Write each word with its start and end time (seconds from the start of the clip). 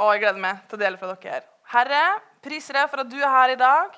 Og 0.00 0.14
jeg 0.14 0.22
gleder 0.24 0.40
meg 0.40 0.62
til 0.68 0.78
å 0.78 0.82
dele 0.82 1.00
fra 1.00 1.12
dere. 1.12 1.44
Herre, 1.72 2.02
priser 2.44 2.78
deg 2.78 2.88
for 2.90 3.02
at 3.02 3.10
du 3.10 3.18
er 3.20 3.32
her 3.32 3.52
i 3.54 3.60
dag. 3.60 3.94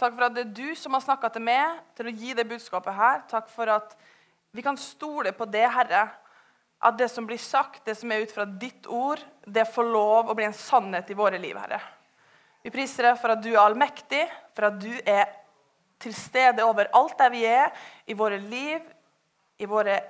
Takk 0.00 0.14
for 0.16 0.26
at 0.26 0.34
det 0.36 0.44
er 0.46 0.54
du 0.56 0.74
som 0.78 0.94
har 0.96 1.04
snakka 1.04 1.30
til 1.34 1.44
meg 1.46 1.80
til 1.98 2.08
å 2.08 2.14
gi 2.14 2.34
det 2.38 2.46
budskapet 2.50 2.96
her. 2.96 3.22
Takk 3.30 3.50
for 3.52 3.70
at 3.70 3.96
vi 4.52 4.64
kan 4.64 4.78
stole 4.80 5.32
på 5.36 5.46
det, 5.50 5.64
Herre. 5.72 6.06
At 6.82 6.96
det 6.98 7.08
som 7.12 7.26
blir 7.28 7.38
sagt, 7.38 7.84
det 7.86 7.94
som 7.98 8.10
er 8.10 8.24
ut 8.24 8.34
fra 8.34 8.46
ditt 8.46 8.88
ord, 8.90 9.22
det 9.46 9.68
får 9.70 9.90
lov 9.90 10.30
å 10.30 10.36
bli 10.38 10.48
en 10.48 10.56
sannhet 10.56 11.10
i 11.10 11.18
våre 11.18 11.38
liv, 11.42 11.58
Herre. 11.58 11.78
Vi 12.62 12.70
priser 12.74 13.08
deg 13.08 13.20
for 13.22 13.34
at 13.34 13.42
du 13.42 13.52
er 13.52 13.62
allmektig, 13.62 14.24
for 14.54 14.70
at 14.70 14.80
du 14.82 14.90
er 15.06 15.30
til 16.02 16.14
stede 16.14 16.66
over 16.66 16.90
alt 16.98 17.14
der 17.18 17.30
vi 17.34 17.44
er, 17.46 17.70
i 18.10 18.18
våre 18.18 18.38
liv, 18.42 18.82
i 19.62 19.68
våre 19.70 20.00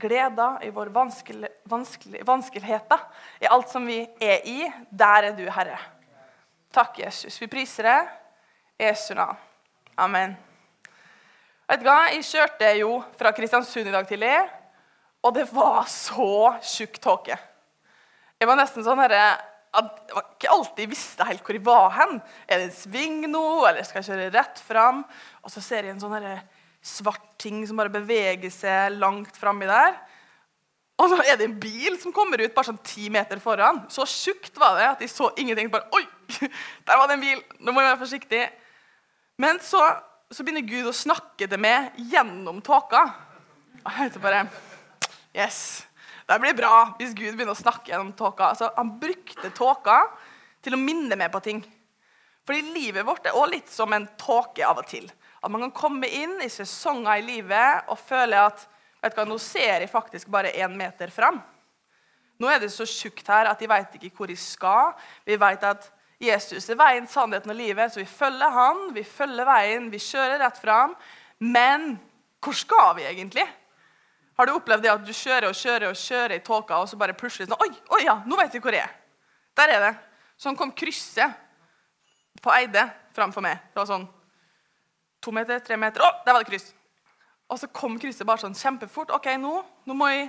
gleder, 0.00 0.62
i 0.64 0.70
våre 0.74 0.92
vanskelig, 0.94 1.50
vanskelig, 1.68 2.22
vanskeligheter. 2.26 3.02
I 3.40 3.50
alt 3.50 3.70
som 3.72 3.86
vi 3.86 4.00
er 4.20 4.46
i. 4.46 4.60
Der 4.90 5.30
er 5.30 5.36
du, 5.36 5.44
Herre. 5.52 5.78
Takk, 6.74 7.00
Jesus. 7.02 7.38
Vi 7.42 7.50
priser 7.50 7.88
deg. 7.88 8.12
Jesu 8.78 9.12
navn. 9.18 9.38
Amen. 9.98 10.36
Vet 11.68 11.82
du 11.82 11.88
hva? 11.88 12.06
Jeg 12.14 12.24
kjørte 12.24 12.70
jo 12.78 12.92
fra 13.18 13.32
Kristiansund 13.36 13.90
i 13.90 13.92
dag 13.92 14.06
tidlig, 14.08 14.36
og 15.26 15.34
det 15.36 15.48
var 15.50 15.82
så 15.90 16.54
tjukk 16.64 17.00
tåke. 17.02 17.36
Jeg 18.38 18.48
var 18.48 18.56
nesten 18.56 18.86
sånn 18.86 19.02
herre 19.02 19.24
at 19.78 19.98
jeg 20.08 20.22
ikke 20.22 20.52
alltid 20.54 20.88
visste 20.88 21.26
helt 21.28 21.42
hvor 21.44 21.58
jeg 21.58 21.64
var 21.66 21.90
hen. 21.98 22.14
Er 22.46 22.62
det 22.62 22.68
en 22.70 22.76
sving 22.76 23.18
nå, 23.28 23.42
eller 23.68 23.84
skal 23.84 24.00
jeg 24.00 24.08
kjøre 24.12 24.30
rett 24.38 24.62
fram? 24.64 25.02
Og 25.42 25.52
så 25.52 25.60
ser 25.64 25.84
jeg 25.84 25.96
en 25.96 26.00
sånn 26.00 26.14
herre 26.16 26.38
svart 26.84 27.34
ting 27.40 27.62
som 27.66 27.78
bare 27.78 27.92
beveger 27.92 28.52
seg 28.52 28.96
langt 28.98 29.36
framme 29.38 29.68
der. 29.68 29.96
Og 30.98 31.12
så 31.12 31.18
er 31.22 31.38
det 31.38 31.46
en 31.46 31.58
bil 31.62 31.94
som 32.00 32.14
kommer 32.14 32.40
ut 32.42 32.54
bare 32.54 32.72
sånn 32.72 32.80
ti 32.82 33.06
meter 33.12 33.38
foran. 33.42 33.84
Så 33.92 34.06
tjukt 34.08 34.56
var 34.58 34.78
det 34.78 34.86
at 34.88 35.02
de 35.02 35.08
så 35.10 35.30
ingenting. 35.38 35.70
Bare, 35.70 35.86
Oi, 35.94 36.02
der 36.88 36.98
var 36.98 37.06
det 37.06 37.18
en 37.18 37.22
bil! 37.22 37.42
Nå 37.62 37.74
må 37.74 37.84
jeg 37.84 37.92
være 37.92 38.02
forsiktig. 38.02 38.40
Men 39.38 39.60
så, 39.62 39.82
så 40.34 40.42
begynner 40.42 40.66
Gud 40.66 40.90
å 40.90 40.96
snakke 40.96 41.46
til 41.46 41.62
meg 41.62 41.94
gjennom 42.10 42.58
tåka. 42.66 43.04
Og 43.84 43.92
jeg 43.92 44.08
tenkte 44.08 44.24
bare 44.24 44.48
Yes. 45.36 45.84
Det 46.28 46.36
blir 46.42 46.56
bra 46.56 46.72
hvis 46.98 47.14
Gud 47.16 47.36
begynner 47.38 47.54
å 47.54 47.60
snakke 47.60 47.92
gjennom 47.92 48.10
tåka. 48.18 48.50
Altså, 48.50 48.72
han 48.74 48.96
brukte 49.00 49.52
tåka 49.54 50.00
til 50.64 50.74
å 50.74 50.80
minne 50.82 51.16
meg 51.16 51.30
på 51.32 51.40
ting. 51.44 51.62
Fordi 52.48 52.74
livet 52.74 53.06
vårt 53.06 53.28
er 53.28 53.36
også 53.38 53.52
litt 53.54 53.70
som 53.70 53.94
en 53.94 54.08
tåke 54.18 54.66
av 54.66 54.82
og 54.82 54.90
til. 54.90 55.06
At 55.42 55.50
man 55.52 55.66
kan 55.66 55.74
komme 55.76 56.08
inn 56.10 56.40
i 56.42 56.50
sesonger 56.50 57.20
i 57.20 57.26
livet 57.26 57.90
og 57.92 58.00
føle 58.00 58.40
at 58.48 58.64
vet 59.02 59.14
du 59.14 59.20
hva, 59.20 59.28
nå 59.28 59.38
ser 59.42 59.84
jeg 59.84 59.92
faktisk 59.92 60.30
bare 60.32 60.50
én 60.58 60.74
meter 60.74 61.12
fram. 61.14 61.38
Nå 62.38 62.50
er 62.50 62.62
det 62.62 62.70
så 62.74 62.86
tjukt 62.86 63.26
her 63.30 63.50
at 63.50 63.58
de 63.58 63.68
vet 63.70 63.96
ikke 63.98 64.14
hvor 64.16 64.30
de 64.30 64.36
skal. 64.38 64.92
Vi 65.26 65.38
vet 65.38 65.64
at 65.66 65.88
Jesus 66.18 66.66
er 66.70 66.78
veien, 66.78 67.06
sannheten 67.06 67.52
og 67.54 67.58
livet, 67.58 67.92
så 67.94 68.00
vi 68.00 68.08
følger 68.10 68.50
han, 68.50 68.88
vi 68.94 69.04
følger 69.06 69.46
veien, 69.46 69.86
vi 69.90 70.02
kjører 70.02 70.42
rett 70.42 70.58
fram. 70.58 70.96
Men 71.38 71.92
hvor 72.42 72.56
skal 72.58 72.96
vi 72.98 73.06
egentlig? 73.06 73.46
Har 74.38 74.46
du 74.46 74.54
opplevd 74.54 74.84
det 74.86 74.90
at 74.90 75.06
du 75.06 75.14
kjører 75.14 75.48
og 75.50 75.58
kjører 75.58 75.88
og 75.90 75.98
kjører 75.98 76.36
i 76.36 76.42
tåka, 76.46 76.78
og 76.78 76.90
så 76.90 76.98
bare 76.98 77.14
plutselig 77.18 77.48
sånn 77.48 77.58
Oi, 77.62 77.70
oi 77.94 78.04
ja, 78.04 78.20
nå 78.26 78.38
vet 78.38 78.54
jeg 78.54 78.62
hvor 78.62 78.74
jeg 78.74 78.86
er. 78.86 78.94
Der 79.58 79.74
er 79.74 79.82
det. 79.82 79.94
Sånn 80.38 80.58
kom 80.58 80.70
krysset 80.78 81.34
på 82.42 82.52
Eide 82.54 82.84
framfor 83.14 83.42
meg. 83.42 83.58
Det 83.72 83.80
var 83.80 83.88
sånn 83.90 84.06
to 85.24 85.32
meter, 85.34 85.62
tre 85.64 85.78
meter 85.80 86.04
Å, 86.04 86.10
der 86.26 86.36
var 86.36 86.44
det 86.44 86.50
kryss! 86.50 86.72
Og 87.48 87.60
så 87.60 87.68
kom 87.72 87.96
krysset 88.00 88.26
bare 88.28 88.42
sånn 88.42 88.56
kjempefort. 88.56 89.14
OK, 89.16 89.30
nå, 89.40 89.54
nå 89.88 89.96
må 89.96 90.10
jeg 90.12 90.28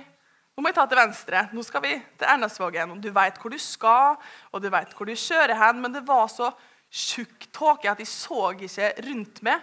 nå 0.56 0.64
må 0.64 0.70
jeg 0.70 0.76
ta 0.76 0.86
til 0.90 0.98
venstre. 0.98 1.40
Nå 1.56 1.62
skal 1.64 1.82
vi 1.84 1.92
til 2.20 2.28
Ernasvågen. 2.28 2.96
Du 3.00 3.08
vet 3.16 3.38
hvor 3.40 3.52
du 3.52 3.56
skal, 3.60 4.18
og 4.50 4.60
du 4.60 4.66
vet 4.72 4.90
hvor 4.96 5.08
du 5.08 5.14
kjører 5.16 5.56
hen, 5.56 5.78
men 5.80 5.94
det 5.94 6.02
var 6.08 6.26
så 6.32 6.50
tjukk 6.90 7.46
tåke 7.54 7.88
at 7.88 8.02
jeg 8.02 8.10
så 8.10 8.50
ikke 8.52 8.90
rundt 9.06 9.40
meg. 9.46 9.62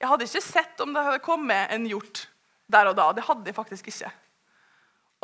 Jeg 0.00 0.10
hadde 0.10 0.26
ikke 0.26 0.42
sett 0.44 0.82
om 0.84 0.92
det 0.92 1.04
hadde 1.06 1.22
kommet 1.24 1.72
en 1.72 1.86
hjort 1.88 2.26
der 2.68 2.90
og 2.90 2.98
da. 2.98 3.06
Det 3.14 3.24
hadde 3.24 3.48
jeg 3.48 3.56
faktisk 3.56 3.88
ikke. 3.92 4.10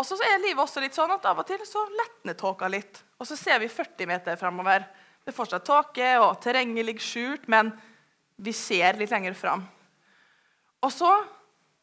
Og 0.00 0.06
så 0.08 0.16
er 0.24 0.40
livet 0.40 0.62
også 0.62 0.80
litt 0.80 0.96
sånn 0.96 1.12
at 1.12 1.26
av 1.28 1.42
og 1.42 1.48
til 1.48 1.60
så 1.68 1.82
letner 1.98 2.38
tåka 2.38 2.70
litt. 2.72 3.02
Og 3.20 3.28
så 3.28 3.36
ser 3.36 3.60
vi 3.60 3.68
40 3.68 4.08
meter 4.08 4.40
framover. 4.40 4.86
Det 5.20 5.34
er 5.34 5.36
fortsatt 5.36 5.66
tåke, 5.68 6.14
og 6.22 6.38
terrenget 6.40 6.86
ligger 6.86 7.04
skjult, 7.04 7.44
men 7.52 7.74
vi 8.40 8.54
ser 8.56 8.98
litt 8.98 9.12
lenger 9.12 9.36
fram. 9.36 9.62
Og 10.80 10.92
så 10.94 11.10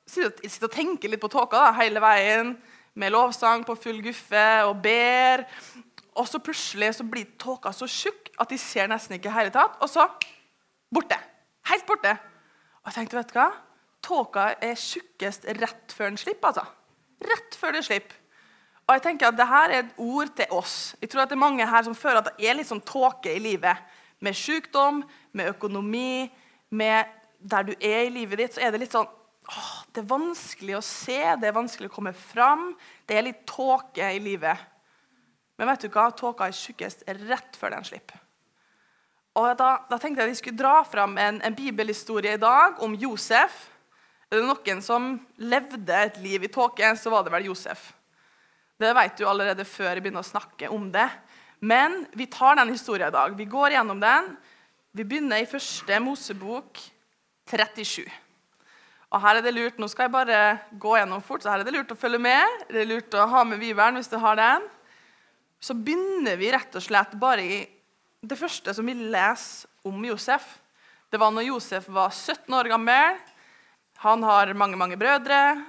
sitter 0.07 0.45
jeg 0.45 0.63
og 0.63 0.73
tenker 0.73 1.11
litt 1.11 1.21
på 1.21 1.29
tåka 1.31 1.59
da, 1.67 1.75
hele 1.77 2.01
veien 2.01 2.55
med 2.97 3.13
lovsang 3.13 3.65
på 3.67 3.75
full 3.77 3.99
guffe 4.05 4.47
og 4.65 4.79
ber. 4.81 5.45
Og 6.17 6.25
så 6.25 6.41
plutselig 6.41 6.95
så 6.97 7.05
blir 7.05 7.29
tåka 7.37 7.73
så 7.75 7.85
tjukk 7.89 8.31
at 8.41 8.49
de 8.49 8.57
ser 8.61 8.89
nesten 8.89 9.17
ikke 9.17 9.29
i 9.29 9.37
hele 9.37 9.53
tatt. 9.53 9.77
Og 9.85 9.91
så 9.91 10.07
borte. 10.93 11.19
Helt 11.69 11.85
borte. 11.89 12.15
Og 12.81 12.89
jeg 12.89 12.97
tenkte, 12.97 13.19
vet 13.19 13.33
du 13.33 13.37
hva? 13.37 13.49
Tåka 14.07 14.47
er 14.63 14.79
tjukkest 14.79 15.45
rett 15.59 15.93
før 15.93 16.13
den 16.13 16.21
slipper. 16.21 16.53
altså. 16.53 16.65
Rett 17.27 17.57
før 17.59 17.77
den 17.77 17.85
slipper. 17.85 18.17
Og 18.87 18.95
jeg 18.95 19.03
tenker 19.03 19.27
at 19.27 19.35
dette 19.35 19.61
er 19.61 19.73
et 19.81 19.97
ord 19.99 20.29
til 20.37 20.53
oss. 20.55 20.95
Jeg 21.01 21.11
tror 21.11 21.25
at 21.25 21.29
det 21.29 21.35
er 21.35 21.43
mange 21.43 21.65
her 21.67 21.83
som 21.83 21.95
føler 21.97 22.21
at 22.21 22.29
det 22.31 22.47
er 22.47 22.55
litt 22.55 22.69
sånn 22.69 22.83
tåke 22.87 23.33
i 23.35 23.41
livet. 23.43 23.81
Med 24.23 24.37
sykdom, 24.37 25.01
med 25.35 25.51
økonomi, 25.51 26.29
med 26.69 27.13
der 27.39 27.67
du 27.67 27.73
er 27.77 28.07
i 28.07 28.13
livet 28.13 28.41
ditt, 28.41 28.55
så 28.55 28.63
er 28.65 28.73
det 28.73 28.81
litt 28.81 28.95
sånn 28.95 29.07
åh, 29.07 29.73
Det 29.93 30.03
er 30.03 30.09
vanskelig 30.09 30.77
å 30.77 30.83
se, 30.85 31.19
det 31.39 31.49
er 31.49 31.55
vanskelig 31.55 31.89
å 31.89 31.95
komme 31.95 32.13
fram. 32.13 32.71
Det 33.07 33.17
er 33.17 33.27
litt 33.29 33.45
tåke 33.49 34.11
i 34.13 34.19
livet. 34.21 34.57
Men 35.57 35.71
vet 35.71 35.85
du 35.85 35.89
hva? 35.89 36.09
Tåka 36.13 36.47
er 36.47 36.55
tjukkest 36.55 37.05
rett 37.25 37.57
før 37.57 37.73
den 37.73 37.87
slipper. 37.87 38.21
Og 39.37 39.51
da, 39.57 39.69
da, 39.89 39.97
tenkte 40.01 40.21
jeg 40.21 40.29
at 40.29 40.33
vi 40.33 40.39
skulle 40.39 40.59
dra 40.59 40.81
fram 40.85 41.17
en, 41.21 41.39
en, 41.45 41.55
bibelhistorie 41.57 42.37
i 42.37 42.41
dag 42.41 42.79
om 42.85 42.95
Josef. 42.97 43.67
Er 44.29 44.41
det 44.41 44.47
noen 44.49 44.81
som 44.85 45.11
levde 45.37 45.93
et 45.93 46.17
liv 46.21 46.45
i 46.45 46.51
tåke, 46.51 46.89
så 46.97 47.13
var 47.13 47.25
det 47.25 47.33
vel 47.35 47.49
Josef. 47.51 47.91
Det 48.77 48.93
vet 48.97 49.17
du 49.17 49.25
allerede 49.29 49.65
før 49.65 49.91
jeg 49.91 50.03
begynner 50.05 50.25
å 50.25 50.29
snakke 50.29 50.69
om 50.73 50.89
det. 50.93 51.07
Men 51.59 52.03
vi 52.17 52.27
tar 52.29 52.57
den 52.57 52.73
historien 52.73 53.09
i 53.09 53.13
dag. 53.13 53.37
Vi 53.37 53.45
går 53.49 53.77
gjennom 53.77 54.01
den. 54.01 54.33
Vi 54.97 55.03
begynner 55.05 55.43
i 55.43 55.45
første 55.45 55.97
Mosebok 56.01 56.79
37. 57.51 58.07
Og 59.13 59.19
her 59.21 59.37
er 59.37 59.43
det 59.45 59.51
lurt, 59.53 59.75
Nå 59.77 59.85
skal 59.91 60.07
jeg 60.07 60.13
bare 60.15 60.37
gå 60.81 60.95
gjennom 60.97 61.21
fort, 61.21 61.43
så 61.43 61.51
her 61.51 61.61
er 61.61 61.67
det 61.67 61.73
lurt 61.75 61.91
å 61.93 61.97
følge 61.99 62.17
med. 62.23 62.63
Det 62.71 62.79
er 62.81 62.87
lurt 62.89 63.13
å 63.13 63.27
ha 63.29 63.43
med 63.45 63.61
Bibelen 63.61 63.99
hvis 63.99 64.09
du 64.09 64.15
har 64.23 64.39
den. 64.39 64.63
Så 65.61 65.75
begynner 65.77 66.39
vi 66.39 66.49
rett 66.49 66.73
og 66.73 66.81
slett 66.81 67.13
bare 67.21 67.45
i 67.45 67.59
det 68.25 68.37
første 68.39 68.73
som 68.73 68.89
vi 68.89 68.95
leser 68.97 69.69
om 69.85 70.07
Josef. 70.07 70.47
Det 71.13 71.21
var 71.21 71.29
når 71.35 71.45
Josef 71.45 71.85
var 71.93 72.09
17 72.09 72.57
år 72.57 72.71
gammel. 72.73 73.19
Han 74.01 74.25
har 74.25 74.55
mange 74.57 74.79
mange 74.81 74.97
brødre 74.97 75.59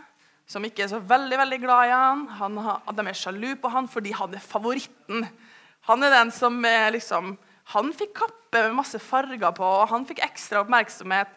som 0.49 0.65
ikke 0.65 0.87
er 0.87 0.93
så 0.95 1.03
veldig 1.05 1.43
veldig 1.43 1.59
glad 1.67 1.91
i 1.91 1.93
han. 1.93 2.25
han 2.39 2.57
har, 2.65 2.81
de 2.97 3.05
er 3.05 3.21
sjalu 3.21 3.51
på 3.61 3.75
han 3.77 3.93
fordi 3.93 4.17
han 4.17 4.33
er 4.33 4.49
favoritten. 4.55 5.29
Han 5.91 6.09
er 6.09 6.17
den 6.17 6.33
som 6.33 6.57
er 6.65 6.95
liksom, 6.97 7.37
han 7.75 7.93
fikk 7.93 8.15
kappe 8.17 8.63
med 8.65 8.77
masse 8.79 8.99
farger 9.03 9.53
på, 9.57 9.65
og 9.65 9.91
han 9.91 10.07
fikk 10.09 10.23
ekstra 10.25 10.63
oppmerksomhet. 10.65 11.31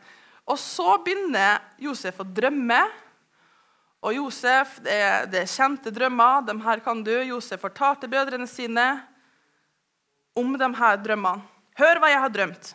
Og 0.47 0.59
så 0.59 0.95
begynner 1.03 1.59
Josef 1.81 2.21
å 2.23 2.27
drømme. 2.27 2.79
Og 4.01 4.15
Josef, 4.15 4.77
det 4.85 4.95
er, 4.95 5.27
det 5.29 5.43
er 5.43 5.51
kjente 5.51 5.91
drømmer. 5.93 6.45
De 6.47 6.55
her 6.63 6.81
kan 6.85 7.03
du. 7.05 7.13
Josef 7.27 7.61
fortalte 7.61 8.09
brødrene 8.09 8.47
sine 8.49 8.85
om 10.37 10.55
de 10.57 10.71
her 10.79 11.03
drømmene. 11.03 11.43
Hør 11.79 12.01
hva 12.01 12.09
jeg 12.11 12.23
har 12.23 12.33
drømt. 12.33 12.73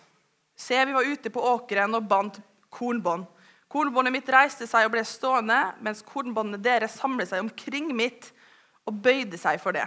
Se, 0.57 0.77
vi 0.89 0.95
var 0.97 1.09
ute 1.09 1.33
på 1.33 1.43
åkeren 1.57 1.97
og 1.97 2.07
bandt 2.09 2.39
kornbånd. 2.73 3.27
Kornbåndet 3.73 4.15
mitt 4.15 4.31
reiste 4.33 4.69
seg 4.69 4.87
og 4.87 4.95
ble 4.95 5.03
stående, 5.05 5.59
mens 5.85 6.05
kornbåndet 6.07 6.63
deres 6.65 6.97
samlet 7.01 7.33
seg 7.33 7.43
omkring 7.45 7.91
mitt 7.97 8.31
og 8.87 9.01
bøyde 9.05 9.41
seg 9.41 9.61
for 9.61 9.77
det. 9.77 9.85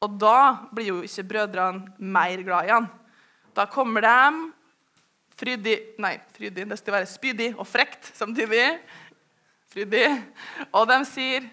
Og 0.00 0.16
da 0.20 0.66
blir 0.72 0.88
jo 0.88 1.02
ikke 1.04 1.26
brødrene 1.28 1.92
mer 1.98 2.42
glad 2.44 2.68
i 2.68 2.72
han. 2.72 2.88
Da 3.56 3.66
kommer 3.68 4.04
de 4.04 4.16
frydig 5.40 5.76
Nei, 6.00 6.14
frydig, 6.36 6.66
det 6.68 6.78
skal 6.80 6.98
være 6.98 7.08
spydig 7.08 7.50
og 7.56 7.68
frekt 7.68 8.10
samtidig. 8.16 8.78
Frydig. 9.70 10.06
Og 10.72 10.88
de 10.88 11.04
sier, 11.04 11.48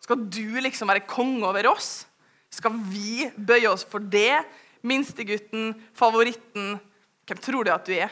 'Skal 0.00 0.16
du 0.16 0.60
liksom 0.60 0.88
være 0.88 1.06
konge 1.06 1.46
over 1.46 1.70
oss?' 1.70 2.06
Skal 2.50 2.72
vi 2.72 3.30
bøye 3.32 3.70
oss 3.70 3.84
for 3.88 3.98
det? 3.98 4.44
Minstegutten, 4.82 5.72
favoritten. 5.94 6.80
Hvem 7.26 7.38
tror 7.38 7.64
du 7.64 7.70
at 7.72 7.86
du 7.86 7.92
er? 7.92 8.10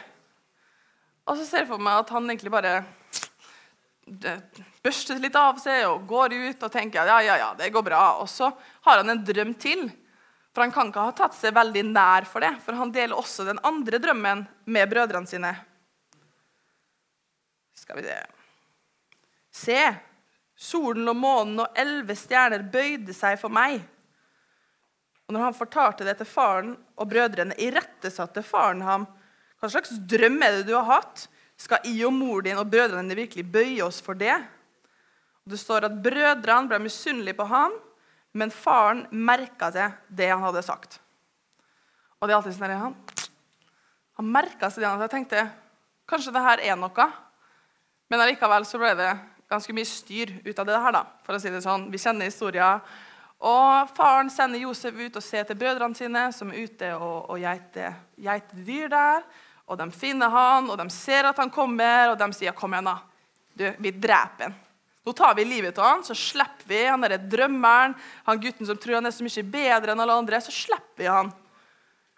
Og 1.26 1.36
så 1.36 1.44
ser 1.44 1.58
jeg 1.58 1.68
for 1.68 1.82
meg 1.82 1.98
at 1.98 2.08
han 2.14 2.30
egentlig 2.30 2.50
bare 2.50 2.84
børster 4.82 5.20
litt 5.22 5.36
av 5.38 5.58
seg 5.62 5.86
og 5.88 6.06
går 6.08 6.34
ut 6.34 6.66
og 6.66 6.72
tenker 6.72 7.08
ja, 7.08 7.20
ja, 7.24 7.38
ja, 7.40 7.50
det 7.58 7.70
går 7.74 7.84
bra. 7.86 8.02
Og 8.22 8.28
så 8.30 8.50
har 8.86 9.02
han 9.02 9.12
en 9.12 9.24
drøm 9.24 9.54
til. 9.60 9.86
For 10.50 10.64
han 10.64 10.74
kan 10.74 10.90
ikke 10.90 11.06
ha 11.06 11.14
tatt 11.14 11.36
seg 11.38 11.54
veldig 11.54 11.84
nær 11.92 12.26
for 12.26 12.42
det, 12.42 12.56
for 12.64 12.74
han 12.74 12.90
deler 12.94 13.18
også 13.18 13.46
den 13.46 13.60
andre 13.66 14.00
drømmen 14.02 14.44
med 14.66 14.90
brødrene 14.90 15.30
sine. 15.30 15.54
Skal 17.78 18.00
vi 18.00 18.08
se 18.08 18.18
Se, 19.50 19.78
solen 20.54 21.08
og 21.10 21.16
månen 21.18 21.64
og 21.64 21.78
elleve 21.78 22.14
stjerner 22.18 22.62
bøyde 22.70 23.14
seg 23.16 23.38
for 23.40 23.50
meg. 23.50 23.80
Og 25.26 25.34
når 25.34 25.48
han 25.48 25.56
fortalte 25.56 26.06
det 26.06 26.16
til 26.20 26.26
faren 26.26 26.76
og 26.98 27.08
brødrene, 27.10 27.56
irettesatte 27.58 28.44
faren 28.46 28.82
ham. 28.86 29.08
Hva 29.58 29.70
slags 29.70 29.92
drøm 30.10 30.38
er 30.42 30.60
det 30.60 30.68
du 30.70 30.76
har 30.76 30.86
hatt? 30.88 31.26
Skal 31.60 31.84
I 31.84 31.98
og 32.08 32.14
mor 32.16 32.40
din 32.44 32.58
og 32.58 32.68
brødrene 32.72 33.04
dine 33.04 33.18
virkelig 33.18 33.44
bøye 33.52 33.84
oss 33.84 34.00
for 34.04 34.16
det? 34.16 34.36
Det 35.44 35.58
står 35.60 35.88
at 35.88 35.98
brødrene 36.02 36.70
ble 36.70 36.78
misunnelige 36.86 37.36
på 37.36 37.46
ham, 37.50 37.74
men 38.32 38.52
faren 38.54 39.04
merka 39.10 39.68
seg 39.74 39.98
det 40.08 40.30
han 40.30 40.44
hadde 40.44 40.62
sagt. 40.64 41.00
Og 42.20 42.28
det 42.28 42.34
er 42.34 42.38
alltid 42.38 42.56
sånn 42.56 42.76
Han, 42.78 42.94
han 44.20 44.30
merka 44.30 44.70
seg 44.70 44.82
det 44.82 44.88
han 44.88 45.00
hadde 45.00 45.08
Jeg 45.08 45.16
tenkte 45.18 45.44
kanskje 46.10 46.32
det 46.34 46.44
her 46.44 46.62
er 46.64 46.78
noe. 46.78 47.06
Men 48.10 48.24
allikevel 48.24 48.66
så 48.66 48.80
ble 48.80 48.94
det 48.98 49.10
ganske 49.50 49.74
mye 49.74 49.88
styr 49.88 50.32
ut 50.46 50.58
av 50.58 50.66
det 50.66 50.80
her, 50.80 50.94
da, 50.94 51.04
for 51.26 51.36
å 51.36 51.42
si 51.42 51.52
det 51.52 51.62
sånn. 51.64 51.88
Vi 51.90 52.00
kjenner 52.00 52.30
historien. 52.30 52.82
Og 53.40 53.92
faren 53.96 54.30
sender 54.32 54.60
Josef 54.62 54.96
ut 54.96 55.16
og 55.16 55.24
ser 55.24 55.46
til 55.48 55.58
brødrene 55.58 55.96
sine, 55.96 56.26
som 56.36 56.50
er 56.52 56.66
ute 56.66 56.90
og, 56.96 57.30
og 57.32 57.40
geiter, 57.40 57.96
geiter 58.20 58.66
dyr 58.66 58.90
der. 58.92 59.24
Og 59.70 59.78
de 59.78 59.86
finner 59.94 60.32
han, 60.32 60.66
og 60.66 60.78
de 60.80 60.88
ser 60.90 61.28
at 61.28 61.38
han 61.38 61.52
kommer, 61.54 62.10
og 62.10 62.18
de 62.18 62.32
sier 62.34 62.52
'Kom 62.52 62.74
igjen, 62.74 62.90
da. 62.90 62.98
Du, 63.54 63.74
vi 63.78 63.90
dreper 63.90 64.50
han.' 64.50 64.58
Nå 65.06 65.12
tar 65.12 65.34
vi 65.34 65.44
livet 65.44 65.78
av 65.78 65.84
han, 65.84 66.02
så 66.04 66.14
slipper 66.14 66.66
vi 66.68 66.84
han 66.84 67.00
derre 67.00 67.16
drømmeren, 67.16 67.94
han 68.26 68.40
gutten 68.40 68.66
som 68.66 68.76
tror 68.76 68.98
han 68.98 69.06
er 69.06 69.14
så 69.16 69.24
mye 69.24 69.44
bedre 69.48 69.92
enn 69.92 70.00
alle 70.00 70.12
andre. 70.12 70.40
Så 70.44 70.52
slipper 70.52 71.00
vi 71.00 71.06
han. 71.08 71.32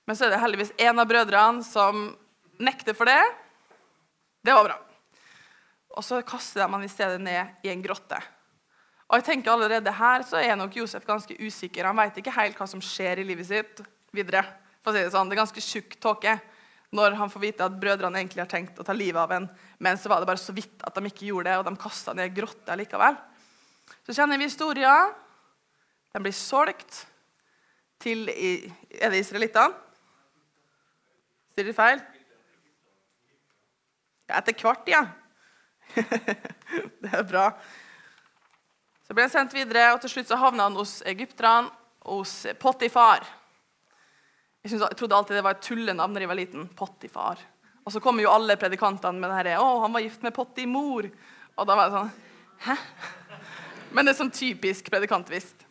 Men 0.05 0.17
så 0.17 0.27
er 0.27 0.31
det 0.35 0.41
heldigvis 0.43 0.73
en 0.79 0.99
av 0.99 1.07
brødrene 1.07 1.63
som 1.63 2.17
nekter 2.59 2.97
for 2.99 3.07
det. 3.07 3.23
Det 4.43 4.53
var 4.53 4.67
bra. 4.67 4.79
Og 5.95 6.03
så 6.03 6.19
kaster 6.27 6.65
de 6.65 6.73
han 6.73 6.83
i 6.83 6.91
stedet 6.91 7.21
ned 7.23 7.63
i 7.63 7.71
en 7.71 7.85
grotte. 7.85 8.19
Og 9.09 9.21
jeg 9.21 9.25
tenker 9.25 9.53
Allerede 9.53 9.93
her 9.93 10.25
så 10.27 10.41
er 10.41 10.57
nok 10.57 10.75
Josef 10.75 11.07
ganske 11.07 11.37
usikker. 11.39 11.85
Han 11.85 11.97
vet 11.97 12.19
ikke 12.19 12.35
helt 12.35 12.59
hva 12.59 12.67
som 12.67 12.83
skjer 12.83 13.21
i 13.23 13.29
livet 13.29 13.47
sitt 13.47 13.83
videre. 14.11 14.43
For 14.83 14.91
å 14.91 14.97
si 14.97 15.05
Det 15.05 15.13
sånn. 15.15 15.29
Det 15.29 15.37
er 15.37 15.45
ganske 15.45 15.63
tjukk 15.63 16.01
tåke 16.01 16.41
når 16.93 17.17
han 17.17 17.31
får 17.33 17.41
vite 17.41 17.65
at 17.65 17.77
brødrene 17.81 18.21
egentlig 18.21 18.43
har 18.43 18.51
tenkt 18.51 18.81
å 18.81 18.85
ta 18.85 18.93
livet 18.93 19.21
av 19.23 19.33
en, 19.33 19.47
men 19.81 19.99
så 19.99 20.11
var 20.13 20.21
det 20.21 20.29
bare 20.29 20.41
så 20.41 20.53
vidt 20.53 20.85
at 20.85 20.97
de 20.97 21.09
ikke 21.09 21.31
gjorde 21.31 21.49
det, 21.49 21.59
og 21.61 21.67
de 21.69 21.81
kasta 21.81 22.13
ned 22.17 22.35
grotta 22.37 22.77
likevel. 22.77 23.17
Så 24.05 24.17
kjenner 24.17 24.41
vi 24.41 24.49
historien. 24.51 25.15
Den 26.13 26.25
blir 26.27 26.37
solgt 26.37 27.07
til 28.03 28.27
Er 28.29 29.13
det 29.13 29.23
israelittene? 29.23 29.73
Sier 31.53 31.69
de 31.69 31.75
feil? 31.77 32.01
Ja, 34.29 34.41
etter 34.41 34.57
hvert, 34.57 34.89
ja. 34.89 35.03
det 37.03 37.13
er 37.13 37.25
bra. 37.29 37.51
Så 39.05 39.17
ble 39.17 39.27
han 39.27 39.33
sendt 39.33 39.55
videre, 39.57 39.91
og 39.93 40.01
til 40.03 40.15
slutt 40.15 40.31
så 40.31 40.39
havna 40.41 40.69
han 40.69 40.79
hos 40.79 41.01
egypterne, 41.09 41.69
hos 42.09 42.43
Potifar. 42.61 43.27
Jeg, 44.63 44.79
jeg, 44.79 44.97
trodde 44.99 45.17
alltid 45.17 45.37
det 45.37 45.45
var 45.45 45.57
et 45.57 45.65
tullenavn 45.67 46.15
da 46.15 46.23
jeg 46.23 46.31
var 46.31 46.39
liten. 46.39 46.69
Pottifar. 46.79 47.41
Og 47.83 47.91
så 47.91 48.01
kommer 48.03 48.23
jo 48.23 48.31
alle 48.31 48.55
predikantene 48.57 49.19
med 49.19 49.31
det 49.31 49.39
her, 49.41 49.59
'Å, 49.59 49.83
han 49.83 49.93
var 49.93 50.05
gift 50.05 50.23
med 50.23 50.35
Pottimor'. 50.35 51.11
Og 51.57 51.67
da 51.67 51.75
var 51.77 51.89
det 51.89 51.99
sånn 51.99 52.13
Hæ? 52.63 52.77
Men 53.93 54.07
det 54.07 54.13
er 54.13 54.21
sånn 54.23 54.31
typisk 54.31 54.89
predikantvist. 54.89 55.67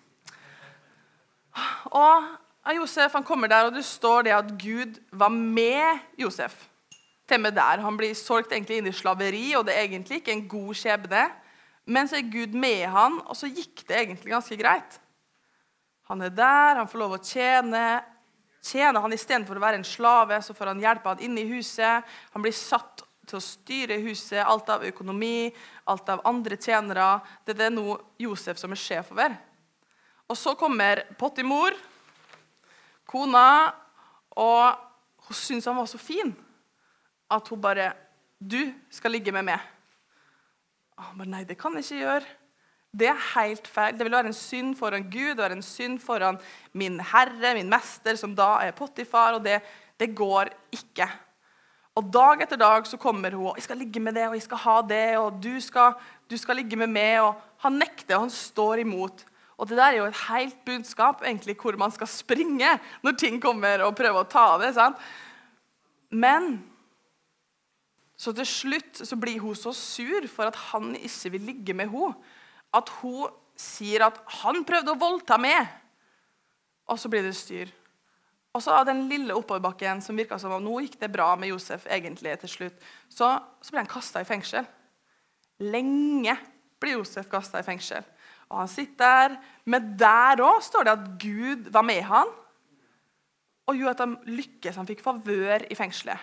Og 1.91 2.75
Josef 2.75 3.13
han 3.13 3.23
kommer 3.23 3.47
der, 3.47 3.69
og 3.69 3.73
det 3.73 3.85
står 3.85 4.27
det 4.27 4.35
at 4.35 4.51
Gud 4.59 4.99
var 5.11 5.31
med 5.31 5.99
Josef. 6.19 6.67
Til 7.27 7.43
der. 7.43 7.79
Han 7.79 7.95
blir 7.97 8.13
solgt 8.13 8.51
egentlig 8.51 8.77
inn 8.77 8.87
i 8.87 8.91
slaveri, 8.91 9.55
og 9.55 9.65
det 9.65 9.75
er 9.75 9.87
egentlig 9.87 10.19
ikke 10.19 10.33
en 10.35 10.47
god 10.51 10.73
skjebne. 10.75 11.29
Men 11.85 12.07
så 12.07 12.19
er 12.19 12.27
Gud 12.27 12.53
med 12.53 12.85
han, 12.91 13.21
og 13.25 13.35
så 13.39 13.47
gikk 13.47 13.87
det 13.87 13.97
egentlig 13.97 14.33
ganske 14.33 14.57
greit. 14.59 14.99
Han 16.11 16.21
er 16.21 16.29
der, 16.29 16.75
han 16.75 16.89
får 16.91 16.99
lov 16.99 17.15
å 17.15 17.23
tjene. 17.23 18.01
Tjener 18.61 19.01
han 19.01 19.13
Istedenfor 19.13 19.57
å 19.57 19.63
være 19.63 19.79
en 19.79 19.87
slave, 19.87 20.37
så 20.45 20.53
får 20.53 20.73
han 20.73 20.83
hjelpe 20.83 21.09
han 21.09 21.23
inn 21.25 21.37
i 21.41 21.47
huset. 21.49 22.05
Han 22.35 22.43
blir 22.45 22.53
satt 22.53 23.01
til 23.25 23.39
å 23.39 23.43
styre 23.43 23.97
huset, 24.03 24.41
alt 24.43 24.69
av 24.69 24.85
økonomi, 24.85 25.49
alt 25.89 26.09
av 26.13 26.21
andre 26.29 26.57
tjenere. 26.61 27.21
Det 27.45 27.55
er 27.55 27.63
det 27.63 27.71
nå 27.73 27.95
Josef 28.21 28.59
som 28.61 28.73
er 28.73 28.81
sjef 28.81 29.11
over. 29.15 29.33
Og 30.29 30.37
så 30.37 30.53
kommer 30.59 31.03
Pottimor, 31.19 31.75
kona, 33.09 33.71
og 34.37 35.27
hun 35.27 35.37
syns 35.37 35.67
han 35.67 35.79
var 35.79 35.89
så 35.89 35.99
fin 35.99 36.31
at 37.31 37.47
hun 37.47 37.61
bare 37.61 37.93
'Du 38.41 38.73
skal 38.89 39.11
ligge 39.11 39.31
med 39.31 39.45
meg.' 39.45 39.59
Han 40.97 41.17
bare, 41.17 41.27
'Nei, 41.27 41.43
det 41.43 41.57
kan 41.57 41.73
jeg 41.73 41.83
ikke 41.83 42.05
gjøre.' 42.05 42.40
Det 42.91 43.07
er 43.07 43.27
helt 43.37 43.67
feil. 43.71 43.95
Det 43.95 44.03
vil 44.03 44.15
være 44.17 44.31
en 44.33 44.35
synd 44.35 44.75
foran 44.75 45.07
Gud, 45.11 45.37
være 45.39 45.55
en 45.55 45.63
synd 45.63 45.99
foran 46.03 46.39
min 46.75 46.99
herre, 46.99 47.53
min 47.55 47.71
mester, 47.71 48.17
som 48.19 48.35
da 48.35 48.57
er 48.65 48.75
Pottifar, 48.75 49.37
og 49.37 49.45
det, 49.45 49.61
det 49.99 50.11
går 50.15 50.51
ikke. 50.75 51.07
Og 51.95 52.07
Dag 52.11 52.43
etter 52.43 52.59
dag 52.59 52.87
så 52.87 52.97
kommer 52.97 53.31
hun 53.35 53.51
og 53.51 53.55
'Jeg 53.57 53.63
skal 53.63 53.77
ligge 53.77 53.99
med 53.99 54.15
det, 54.15 54.27
og 54.27 54.33
jeg 54.33 54.41
skal 54.41 54.57
ha 54.57 54.81
det', 54.81 55.19
og 55.19 55.43
du 55.43 55.59
skal, 55.59 55.93
du 56.29 56.37
skal 56.37 56.55
ligge 56.55 56.75
med 56.75 56.87
meg'. 56.87 57.19
og 57.19 57.35
Han 57.57 57.73
nekter, 57.73 58.15
og 58.15 58.21
han 58.21 58.29
står 58.29 58.79
imot. 58.79 59.25
Og 59.57 59.69
Det 59.69 59.77
der 59.77 59.83
er 59.83 59.97
jo 59.97 60.05
et 60.05 60.25
helt 60.29 60.65
budskap 60.65 61.21
egentlig 61.21 61.55
hvor 61.55 61.77
man 61.77 61.91
skal 61.91 62.07
springe 62.07 62.79
når 63.03 63.11
ting 63.11 63.41
kommer 63.41 63.83
og 63.85 63.95
prøver 63.95 64.23
å 64.23 64.29
ta 64.29 64.57
det. 64.57 64.73
sant? 64.73 64.97
Men 66.09 66.63
så 68.17 68.33
til 68.33 68.45
slutt 68.45 69.07
så 69.07 69.15
blir 69.15 69.39
hun 69.39 69.55
så 69.55 69.73
sur 69.73 70.27
for 70.27 70.43
at 70.43 70.55
han 70.55 70.95
ikke 70.95 71.31
vil 71.31 71.41
ligge 71.41 71.73
med 71.73 71.89
henne, 71.89 72.15
at 72.73 72.89
hun 73.01 73.29
sier 73.55 74.05
at 74.05 74.17
'han 74.41 74.65
prøvde 74.65 74.91
å 74.91 74.99
voldta 74.99 75.37
meg'. 75.37 75.67
Og 76.87 76.99
så 76.99 77.09
blir 77.09 77.23
det 77.23 77.35
styr. 77.35 77.67
Og 78.53 78.61
så 78.63 78.71
av 78.71 78.85
den 78.85 79.07
lille 79.07 79.35
oppoverbakken 79.35 80.01
som 80.01 80.17
virka 80.17 80.37
som 80.39 80.51
om 80.51 80.63
nå 80.63 80.81
gikk 80.83 80.99
det 80.99 81.11
bra 81.11 81.35
med 81.35 81.53
Josef, 81.53 81.85
egentlig 81.87 82.39
til 82.39 82.49
slutt, 82.49 82.81
så, 83.07 83.39
så 83.61 83.71
ble 83.71 83.79
han 83.79 83.87
kasta 83.87 84.21
i 84.21 84.27
fengsel. 84.27 84.65
Lenge 85.59 86.35
blir 86.81 86.97
Josef 86.97 87.29
kasta 87.31 87.61
i 87.61 87.63
fengsel. 87.63 88.03
Og 88.51 88.57
han 88.57 88.67
sitter 88.67 88.97
der. 88.97 89.37
Men 89.63 89.93
der 89.95 90.43
òg 90.43 90.59
står 90.65 90.83
det 90.83 90.95
at 90.97 91.09
Gud 91.21 91.69
var 91.71 91.85
med 91.87 92.03
han, 92.03 92.27
og 93.69 93.77
gjorde 93.77 93.91
at 93.95 94.03
han 94.03 94.17
lykkes. 94.27 94.75
Han 94.75 94.89
fikk 94.89 95.03
favør 95.05 95.63
i 95.71 95.77
fengselet. 95.77 96.19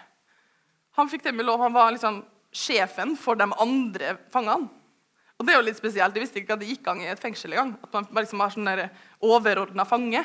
Han 0.99 1.09
fikk 1.09 1.25
det 1.25 1.33
med 1.35 1.47
lov, 1.47 1.63
han 1.63 1.73
var 1.73 1.95
liksom 1.95 2.21
sjefen 2.53 3.15
for 3.17 3.39
de 3.39 3.47
andre 3.63 4.17
fangene. 4.35 4.69
Og 5.39 5.47
det 5.47 5.55
er 5.55 5.61
jo 5.61 5.67
litt 5.69 5.79
spesielt. 5.79 6.17
Jeg 6.17 6.25
visste 6.25 6.41
ikke 6.41 6.57
at 6.57 6.63
det 6.63 6.69
gikk 6.73 6.83
gang 6.89 7.01
i 7.05 7.11
et 7.13 7.21
fengsel 7.23 7.55
engang. 7.55 7.77
At 7.87 7.95
man 8.11 8.25
liksom 8.25 8.43
har 8.43 8.55
sånn 8.55 8.71
overordna 9.23 9.87
fange. 9.87 10.25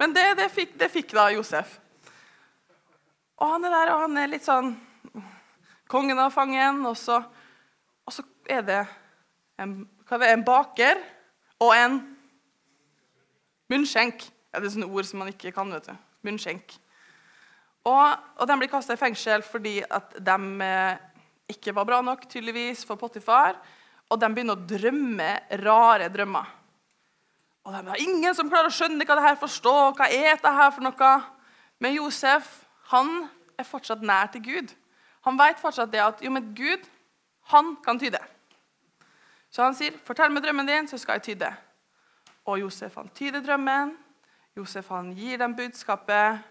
Men 0.00 0.12
det, 0.12 0.24
det, 0.36 0.50
fikk, 0.52 0.74
det, 0.76 0.90
fikk, 0.92 1.14
da 1.16 1.30
Josef. 1.32 1.78
Og 3.40 3.54
han 3.54 3.64
er 3.64 3.72
der, 3.72 3.92
og 3.94 4.02
han 4.04 4.20
er 4.20 4.30
litt 4.34 4.44
sånn 4.44 4.74
kongen 5.90 6.20
av 6.20 6.34
fangen. 6.34 6.82
Og 6.90 6.96
så, 7.00 7.22
og 8.04 8.12
så 8.12 8.24
er 8.50 8.66
det 8.66 8.82
en, 9.64 9.78
det, 10.10 10.28
en 10.28 10.44
baker 10.44 11.00
og 11.64 11.72
en 11.78 12.00
munnskjenk. 13.72 14.26
Ja, 14.52 14.60
det 14.60 14.68
er 14.68 14.74
sånne 14.76 14.90
ord 14.92 15.08
som 15.08 15.24
man 15.24 15.32
ikke 15.32 15.54
kan. 15.56 15.72
vet 15.72 15.88
du. 15.88 15.94
Munnskjenk. 16.28 16.76
Og, 17.88 18.20
og 18.40 18.48
de 18.48 18.58
blir 18.60 18.72
kasta 18.72 18.96
i 18.96 19.00
fengsel 19.00 19.42
fordi 19.44 19.78
at 19.84 20.14
de 20.24 20.36
eh, 20.64 21.00
ikke 21.52 21.74
var 21.76 21.88
bra 21.88 21.98
nok 22.04 22.28
tydeligvis 22.28 22.84
for 22.88 23.00
Potifar. 23.00 23.58
Og 24.12 24.20
de 24.20 24.30
begynner 24.30 24.58
å 24.58 24.66
drømme 24.68 25.30
rare 25.64 26.10
drømmer. 26.12 26.50
Og 27.64 27.72
de 27.72 27.80
har 27.88 28.02
ingen 28.02 28.36
som 28.36 28.50
klarer 28.52 28.68
å 28.68 28.74
skjønne 28.74 29.06
hva 29.08 29.16
det 29.16 29.24
her 29.24 29.40
forstår. 29.40 29.94
Hva 29.96 30.10
er 30.12 30.34
dette 30.34 30.52
her 30.52 30.72
for 30.74 30.84
noe? 30.84 31.12
Men 31.80 31.96
Josef 31.96 32.50
han 32.92 33.24
er 33.58 33.66
fortsatt 33.66 34.04
nær 34.04 34.28
til 34.34 34.44
Gud. 34.44 34.74
Han 35.24 35.38
vet 35.40 35.60
fortsatt 35.62 35.92
det 35.92 36.02
at 36.04 36.20
jo, 36.22 36.30
men 36.34 36.52
Gud 36.56 36.84
han 37.48 37.74
kan 37.84 37.98
tyde. 38.00 38.20
Så 39.50 39.62
han 39.62 39.74
sier, 39.74 39.94
'Fortell 40.04 40.32
meg 40.32 40.42
drømmen 40.42 40.66
din, 40.66 40.88
så 40.88 40.98
skal 40.98 41.20
jeg 41.20 41.22
tyde.' 41.22 41.54
Og 42.44 42.60
Josef 42.60 42.94
han 42.94 43.08
tyder 43.08 43.40
drømmen. 43.40 43.96
Josef 44.56 44.88
han 44.88 45.14
gir 45.14 45.38
dem 45.38 45.56
budskapet 45.56 46.42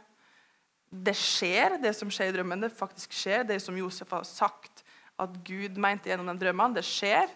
det 0.93 1.15
skjer, 1.17 1.77
det 1.81 1.95
som 1.97 2.11
skjer 2.13 2.29
i 2.29 2.35
drømmen. 2.35 2.61
Det 2.61 2.71
faktisk 2.77 3.13
skjer, 3.17 3.43
det 3.43 3.61
som 3.61 3.77
Josef 3.77 4.11
har 4.13 4.23
sagt 4.23 4.83
at 5.19 5.29
Gud 5.45 5.77
mente 5.81 6.09
gjennom 6.09 6.29
den 6.29 6.41
drømmen. 6.41 6.75
Det 6.75 6.85
skjer. 6.85 7.29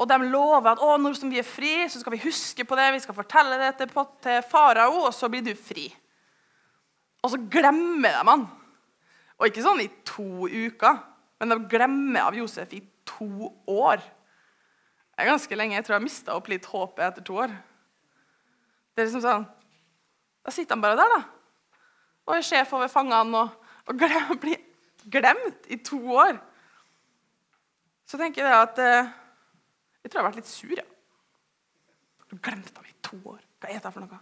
Og 0.00 0.08
de 0.08 0.16
lover 0.30 0.70
at 0.70 0.80
å, 0.80 0.94
når 0.96 1.18
vi 1.28 1.40
er 1.42 1.46
fri, 1.46 1.72
så 1.92 2.00
skal 2.00 2.14
vi 2.14 2.22
huske 2.22 2.64
på 2.64 2.76
det. 2.78 2.86
Vi 2.94 3.02
skal 3.04 3.16
fortelle 3.16 3.58
det 3.60 3.74
til, 3.78 3.90
til 4.24 4.38
farao, 4.48 5.02
og 5.04 5.12
så 5.12 5.28
blir 5.28 5.44
du 5.44 5.52
fri. 5.58 5.90
Og 7.20 7.34
så 7.34 7.40
glemmer 7.52 8.16
de 8.16 8.22
han. 8.30 8.46
Og 9.36 9.48
ikke 9.48 9.64
sånn 9.64 9.82
i 9.84 9.90
to 10.08 10.48
uker, 10.48 11.02
men 11.40 11.52
de 11.52 11.58
glemmer 11.72 12.30
av 12.30 12.38
Josef 12.38 12.72
i 12.76 12.80
to 13.08 13.50
år. 13.68 14.00
Det 14.00 15.26
er 15.26 15.28
ganske 15.34 15.58
lenge. 15.58 15.76
Jeg 15.76 15.84
tror 15.84 15.98
jeg 15.98 16.06
mista 16.06 16.36
opp 16.36 16.48
litt 16.48 16.68
håpet 16.70 17.04
etter 17.10 17.26
to 17.28 17.36
år. 17.44 17.52
Det 18.96 19.04
er 19.04 19.10
liksom 19.10 19.24
sånn, 19.24 19.48
Da 20.40 20.52
sitter 20.56 20.72
han 20.72 20.80
bare 20.80 20.96
der, 20.96 21.12
da 21.12 21.20
og 22.30 22.36
er 22.36 22.46
sjef 22.46 22.70
over 22.76 22.90
fangene 22.90 23.42
og, 23.42 23.70
og 23.90 23.98
glem, 23.98 24.36
blir 24.38 24.60
glemt 25.10 25.66
i 25.72 25.80
to 25.82 25.98
år. 26.14 26.38
Så 28.06 28.18
tenker 28.20 28.46
jeg 28.46 28.54
at 28.54 28.78
eh, 28.82 29.10
Jeg 30.00 30.10
tror 30.10 30.20
jeg 30.20 30.24
har 30.24 30.30
vært 30.30 30.40
litt 30.40 30.50
sur. 30.50 30.74
Ja. 30.78 30.86
Du 32.30 32.36
glemte 32.38 32.76
ham 32.76 32.86
i 32.88 32.96
to 33.04 33.18
år. 33.32 33.40
Hva 33.60 33.72
er 33.72 33.82
det 33.82 33.92
for 33.92 34.04
noe? 34.04 34.20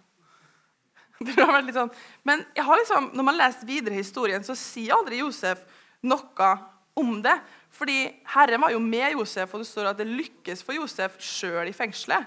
Det 1.27 1.35
har 1.35 1.51
vært 1.51 1.67
litt 1.67 1.77
sånn. 1.77 1.93
Men 2.27 2.45
jeg 2.55 2.79
liksom, 2.81 3.11
når 3.19 3.27
man 3.27 3.39
leser 3.39 3.67
videre 3.69 3.97
i 3.97 4.03
historien, 4.03 4.45
så 4.47 4.55
sier 4.59 4.95
aldri 4.95 5.19
Josef 5.19 5.65
noe 6.07 6.51
om 6.99 7.19
det. 7.23 7.35
Fordi 7.75 7.99
Herren 8.35 8.63
var 8.63 8.73
jo 8.75 8.81
med 8.83 9.17
Josef, 9.17 9.53
og 9.55 9.63
det 9.63 9.69
står 9.69 9.91
at 9.91 9.99
det 9.99 10.09
lykkes 10.09 10.63
for 10.67 10.79
Josef 10.79 11.19
sjøl 11.23 11.71
i 11.71 11.75
fengselet. 11.77 12.27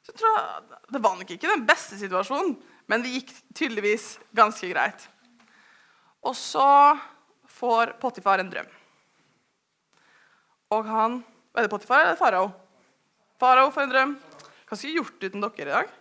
Så 0.00 0.14
jeg 0.14 0.22
tror 0.22 0.78
Det 0.90 1.02
var 1.02 1.18
nok 1.18 1.30
ikke 1.30 1.50
den 1.50 1.66
beste 1.68 1.98
situasjonen, 2.00 2.54
men 2.88 3.02
det 3.02 3.12
gikk 3.12 3.34
tydeligvis 3.54 4.14
ganske 4.34 4.70
greit. 4.72 5.04
Og 6.24 6.34
så 6.36 6.96
får 7.60 7.94
Potifar 8.00 8.40
en 8.40 8.50
drøm. 8.50 8.70
Og 10.70 10.86
han 10.86 11.22
Er 11.54 11.66
det 11.66 11.70
Potifar 11.70 12.04
eller 12.04 12.16
farao? 12.18 12.52
Farao 13.40 13.70
får 13.72 13.86
en 13.86 13.92
drøm. 13.92 14.10
Hva 14.68 14.76
skulle 14.76 14.90
jeg 14.90 14.98
gjort 14.98 15.22
uten 15.24 15.40
dere 15.40 15.64
i 15.64 15.70
dag? 15.70 15.92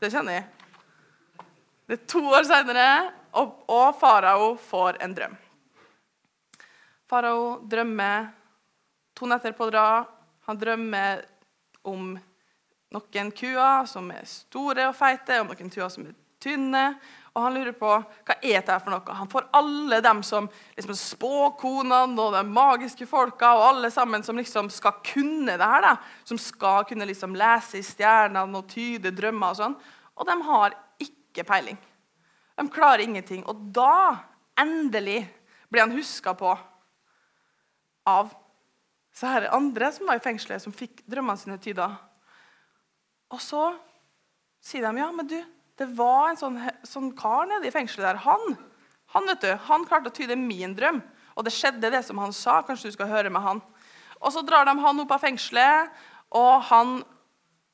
Det 0.00 0.08
kjenner 0.08 0.38
jeg. 0.38 0.44
Det 1.84 1.96
er 1.98 2.06
to 2.08 2.22
år 2.32 2.46
seinere, 2.48 2.86
og, 3.36 3.58
og 3.68 3.98
farao 4.00 4.46
får 4.56 4.96
en 5.04 5.16
drøm. 5.16 5.34
Farao 7.08 7.42
drømmer 7.68 8.30
to 9.16 9.28
netter 9.28 9.52
på 9.58 9.68
rad. 9.74 10.08
Han 10.48 10.60
drømmer 10.62 11.26
om 11.92 12.14
noen 12.96 13.32
kuer 13.36 13.84
som 13.92 14.08
er 14.14 14.24
store 14.24 14.88
og 14.88 14.96
feite, 14.96 15.42
og 15.42 15.50
noen 15.50 15.68
kuer 15.68 15.92
som 15.92 16.08
er 16.08 16.16
tynne. 16.40 16.86
Og 17.38 17.44
han 17.44 17.54
lurer 17.54 17.74
på 17.78 17.86
hva 17.86 18.34
er 18.42 18.56
dette 18.58 18.76
for 18.82 18.90
noe. 18.90 19.14
Han 19.14 19.30
får 19.30 19.44
alle 19.54 20.00
dem 20.02 20.24
som 20.26 20.48
liksom, 20.74 20.96
spåkonene 20.98 22.18
og 22.18 22.34
de 22.34 22.42
magiske 22.50 23.06
folka 23.06 23.52
og 23.54 23.66
alle 23.68 23.92
sammen 23.94 24.26
som 24.26 24.40
liksom 24.40 24.70
skal 24.74 24.96
kunne 25.06 25.54
det 25.54 25.68
her. 25.70 25.84
da, 25.86 25.94
Som 26.26 26.40
skal 26.42 26.82
kunne 26.88 27.06
liksom 27.06 27.36
lese 27.38 27.78
i 27.78 27.86
stjernene 27.86 28.58
og 28.58 28.66
tyde 28.72 29.14
drømmer 29.14 29.54
og 29.54 29.60
sånn. 29.60 29.78
Og 30.18 30.26
de 30.26 30.36
har 30.48 30.74
ikke 31.06 31.46
peiling. 31.46 31.78
De 32.58 32.66
klarer 32.74 33.06
ingenting. 33.06 33.46
Og 33.46 33.70
da, 33.70 34.18
endelig, 34.58 35.22
blir 35.70 35.86
han 35.86 35.94
huska 35.94 36.34
på 36.34 36.56
av 38.08 38.34
så 39.18 39.26
her 39.26 39.48
er 39.48 39.54
andre 39.56 39.88
som 39.90 40.06
var 40.06 40.20
i 40.20 40.22
fengselet, 40.22 40.62
som 40.62 40.74
fikk 40.74 41.00
drømmene 41.10 41.40
sine 41.40 41.56
tyda. 41.58 41.88
Og 43.34 43.40
så 43.42 43.64
sier 44.62 44.84
de 44.86 45.00
ja, 45.00 45.08
men 45.10 45.26
du, 45.26 45.38
det 45.78 45.86
var 45.98 46.30
en 46.30 46.38
sånn, 46.40 46.58
sånn 46.86 47.12
kar 47.18 47.46
nede 47.46 47.68
i 47.68 47.74
fengselet 47.74 48.08
der. 48.08 48.20
Han, 48.24 48.56
han, 49.14 49.28
vet 49.30 49.44
du, 49.44 49.52
han 49.68 49.86
klarte 49.86 50.10
å 50.10 50.14
tyde 50.14 50.36
min 50.38 50.74
drøm. 50.76 51.00
Og 51.38 51.46
det 51.46 51.54
skjedde, 51.54 51.92
det 51.94 52.02
som 52.06 52.18
han 52.18 52.34
sa. 52.34 52.58
Kanskje 52.66 52.90
du 52.90 52.96
skal 52.96 53.10
høre 53.12 53.30
med 53.30 53.44
han. 53.44 53.62
Og 54.18 54.34
så 54.34 54.42
drar 54.42 54.66
de 54.66 54.74
han 54.82 55.04
opp 55.04 55.14
av 55.14 55.22
fengselet, 55.22 55.94
og 56.34 56.64
han 56.72 56.98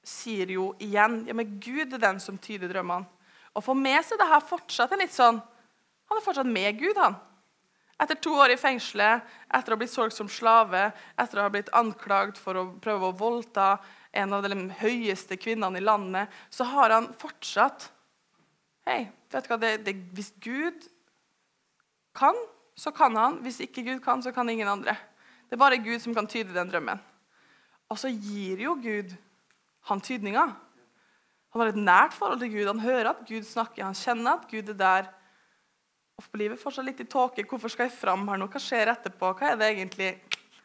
sier 0.04 0.50
jo 0.52 0.74
igjen 0.84 1.22
ja, 1.24 1.34
men 1.36 1.56
Gud 1.62 1.94
er 1.96 2.02
den 2.02 2.20
som 2.20 2.36
tyder 2.36 2.68
drømmene. 2.68 3.08
For 3.64 3.78
meg 3.78 4.02
så 4.04 4.16
er 4.16 4.20
det 4.20 4.32
her 4.32 4.42
fortsatt 4.44 4.92
en 4.92 5.00
litt 5.00 5.14
sånn 5.14 5.36
Han 6.10 6.18
er 6.18 6.24
fortsatt 6.24 6.50
med 6.50 6.76
Gud, 6.76 6.98
han. 7.00 7.14
Etter 8.02 8.18
to 8.20 8.34
år 8.36 8.52
i 8.52 8.58
fengselet, 8.60 9.22
etter 9.48 9.72
å 9.72 9.76
ha 9.76 9.80
blitt 9.80 9.92
solgt 9.92 10.16
som 10.18 10.28
slave, 10.28 10.90
etter 11.16 11.38
å 11.38 11.46
ha 11.46 11.52
blitt 11.54 11.70
anklagd 11.72 12.36
for 12.36 12.58
å 12.58 12.64
prøve 12.82 13.08
å 13.08 13.16
voldta 13.16 13.78
en 14.12 14.34
av 14.36 14.44
de 14.44 14.58
høyeste 14.82 15.38
kvinnene 15.40 15.80
i 15.80 15.84
landet, 15.84 16.28
så 16.52 16.66
har 16.68 16.92
han 16.92 17.08
fortsatt 17.18 17.88
Hei, 18.84 19.06
vet 19.32 19.46
du 19.46 19.48
hva, 19.48 19.56
det, 19.60 19.72
det, 19.86 19.94
hvis 20.12 20.32
Gud 20.44 20.84
kan, 22.16 22.36
så 22.76 22.92
kan 22.92 23.16
han. 23.16 23.40
Hvis 23.44 23.62
ikke 23.64 23.84
Gud 23.86 24.02
kan, 24.04 24.22
så 24.22 24.32
kan 24.34 24.48
ingen 24.52 24.68
andre. 24.68 24.96
Det 25.48 25.56
er 25.56 25.62
bare 25.62 25.80
Gud 25.80 26.02
som 26.02 26.14
kan 26.16 26.28
tyde 26.28 26.54
den 26.54 26.68
drømmen. 26.68 27.00
Og 27.88 28.00
så 28.00 28.10
gir 28.12 28.60
jo 28.64 28.76
Gud 28.82 29.14
han 29.88 30.00
tydninga. 30.00 30.44
Han 31.54 31.62
har 31.62 31.70
et 31.70 31.80
nært 31.80 32.16
forhold 32.16 32.40
til 32.42 32.52
Gud. 32.52 32.66
Han 32.66 32.82
hører 32.82 33.12
at 33.12 33.26
Gud 33.28 33.44
snakker, 33.46 33.84
han 33.84 33.96
kjenner 33.96 34.40
at 34.40 34.48
Gud 34.50 34.72
er 34.74 34.78
der. 34.80 35.10
Og 36.18 36.38
livet 36.38 36.60
fortsatt 36.60 36.86
litt 36.86 37.02
i 37.02 37.08
tåke. 37.10 37.44
Hvorfor 37.48 37.72
skal 37.72 37.88
jeg 37.88 37.96
fram 37.96 38.26
her 38.28 38.38
nå? 38.38 38.48
Hva 38.50 38.60
skjer 38.62 38.92
etterpå? 38.92 39.32
Hva 39.38 39.52
er 39.52 39.60
det 39.60 39.70
egentlig? 39.72 40.10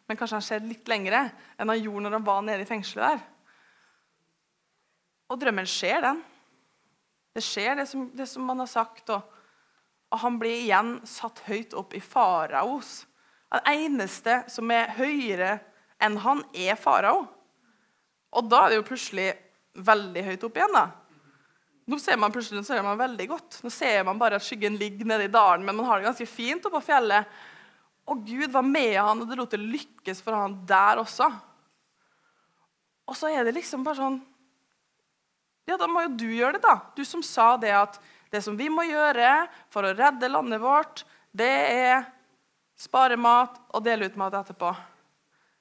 Men 0.10 0.18
kanskje 0.18 0.40
han 0.40 0.46
ser 0.46 0.66
litt 0.66 0.90
lengre 0.90 1.24
enn 1.56 1.70
han 1.70 1.80
gjorde 1.80 2.06
når 2.06 2.18
han 2.18 2.28
var 2.28 2.44
nede 2.46 2.66
i 2.66 2.70
fengselet 2.70 3.06
der. 3.06 3.24
Og 5.30 5.38
drømmen 5.42 5.70
skjer, 5.70 6.02
den. 6.06 6.22
Det 7.36 7.44
skjer, 7.46 7.76
det 7.78 7.86
som, 7.90 8.08
det 8.14 8.28
som 8.28 8.46
man 8.46 8.62
har 8.64 8.70
sagt. 8.70 9.10
Og, 9.14 9.36
og, 10.10 10.18
han 10.24 10.40
blir 10.42 10.64
igjen 10.64 10.96
satt 11.08 11.44
høyt 11.48 11.76
opp 11.78 11.94
i 11.98 12.04
faraos. 12.04 13.04
Den 13.50 13.70
eneste 13.74 14.44
som 14.52 14.72
er 14.74 14.94
høyere 14.98 15.58
enn 16.02 16.18
han, 16.24 16.44
er 16.54 16.80
farao. 16.80 17.26
Og 18.38 18.50
da 18.50 18.64
er 18.66 18.74
det 18.74 18.80
jo 18.80 18.88
plutselig 18.90 19.30
veldig 19.80 20.26
høyt 20.26 20.44
opp 20.46 20.60
igjen. 20.60 20.76
da. 20.78 20.88
Nå 21.90 21.98
ser 21.98 22.20
man 22.22 22.34
plutselig 22.34 22.62
ser 22.68 22.84
man 22.86 23.00
veldig 23.00 23.26
godt. 23.32 23.60
Nå 23.66 23.72
ser 23.74 24.04
man 24.06 24.20
bare 24.22 24.38
at 24.38 24.46
skyggen 24.46 24.78
ligger 24.78 25.08
nede 25.10 25.26
i 25.26 25.34
dalen, 25.34 25.66
men 25.66 25.78
man 25.78 25.88
har 25.90 26.00
det 26.00 26.10
ganske 26.12 26.28
fint 26.30 26.66
oppe 26.66 26.78
på 26.78 26.90
fjellet. 26.92 27.30
Og 28.10 28.22
Gud 28.26 28.50
var 28.54 28.66
med 28.66 28.94
han, 28.98 29.22
og 29.22 29.30
det 29.30 29.38
lot 29.38 29.54
det 29.54 29.62
lykkes 29.62 30.22
for 30.26 30.38
han 30.38 30.60
der 30.70 31.02
også. 31.02 31.30
Og 33.10 33.18
så 33.18 33.32
er 33.34 33.46
det 33.46 33.56
liksom 33.58 33.86
bare 33.86 33.98
sånn 33.98 34.20
Ja, 35.70 35.78
da 35.78 35.86
må 35.86 36.02
jo 36.02 36.16
du 36.18 36.30
gjøre 36.34 36.58
det, 36.58 36.64
da. 36.66 36.80
Du 36.98 37.04
som 37.06 37.22
sa 37.26 37.52
det 37.62 37.76
at 37.78 38.00
det 38.34 38.42
som 38.46 38.56
vi 38.58 38.72
må 38.74 38.88
gjøre 38.88 39.46
for 39.70 39.86
å 39.86 39.94
redde 39.94 40.30
landet 40.32 40.62
vårt, 40.64 41.04
det 41.30 41.50
er 41.50 42.08
spare 42.80 43.18
mat 43.20 43.60
og 43.70 43.84
dele 43.86 44.08
ut 44.10 44.18
mat 44.18 44.34
etterpå. 44.40 44.72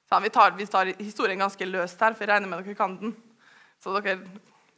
Så 0.09 0.17
vi, 0.23 0.31
tar, 0.33 0.55
vi 0.57 0.65
tar 0.65 0.89
historien 0.97 1.41
ganske 1.41 1.67
løst 1.69 2.01
her, 2.01 2.15
for 2.17 2.25
jeg 2.25 2.31
regner 2.31 2.49
med 2.49 2.65
dere 2.65 2.77
kan 2.77 2.95
den. 2.97 3.13
Så 3.77 3.93
dere, 3.99 4.17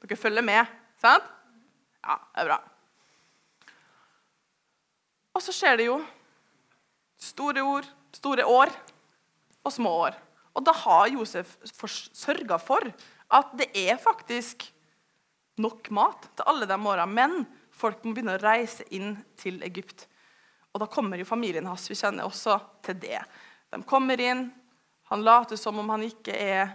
dere 0.03 0.19
følger 0.19 0.43
med. 0.43 0.67
Sant? 0.99 1.29
Ja, 2.01 2.17
det 2.17 2.43
er 2.43 2.49
bra. 2.49 2.59
Og 5.31 5.45
så 5.45 5.55
skjer 5.55 5.79
det 5.79 5.87
jo 5.87 6.01
store 7.21 7.63
ord, 7.63 7.87
store 8.17 8.43
år 8.49 8.73
og 9.63 9.71
små 9.71 9.93
år. 10.09 10.19
Og 10.51 10.65
da 10.67 10.75
har 10.75 11.07
Josef 11.13 11.55
sørga 11.63 12.59
for 12.59 12.91
at 13.31 13.55
det 13.55 13.69
er 13.77 13.95
faktisk 14.01 14.67
nok 15.61 15.91
mat 15.95 16.29
til 16.35 16.47
alle 16.49 16.67
de 16.69 16.77
åra. 16.77 17.05
Men 17.07 17.43
folk 17.75 18.03
må 18.03 18.15
begynne 18.15 18.37
å 18.37 18.43
reise 18.43 18.85
inn 18.95 19.15
til 19.39 19.61
Egypt. 19.67 20.07
Og 20.71 20.81
da 20.83 20.87
kommer 20.91 21.19
jo 21.19 21.27
familien 21.27 21.67
hans. 21.67 21.89
Vi 21.91 21.97
kjenner 21.99 22.27
også 22.27 22.57
til 22.85 22.99
det. 23.01 23.19
De 23.71 23.81
kommer 23.87 24.21
inn. 24.21 24.47
Han 25.11 25.25
later 25.27 25.59
som 25.59 25.79
om 25.81 25.89
han 25.91 26.05
ikke 26.07 26.35
er 26.35 26.71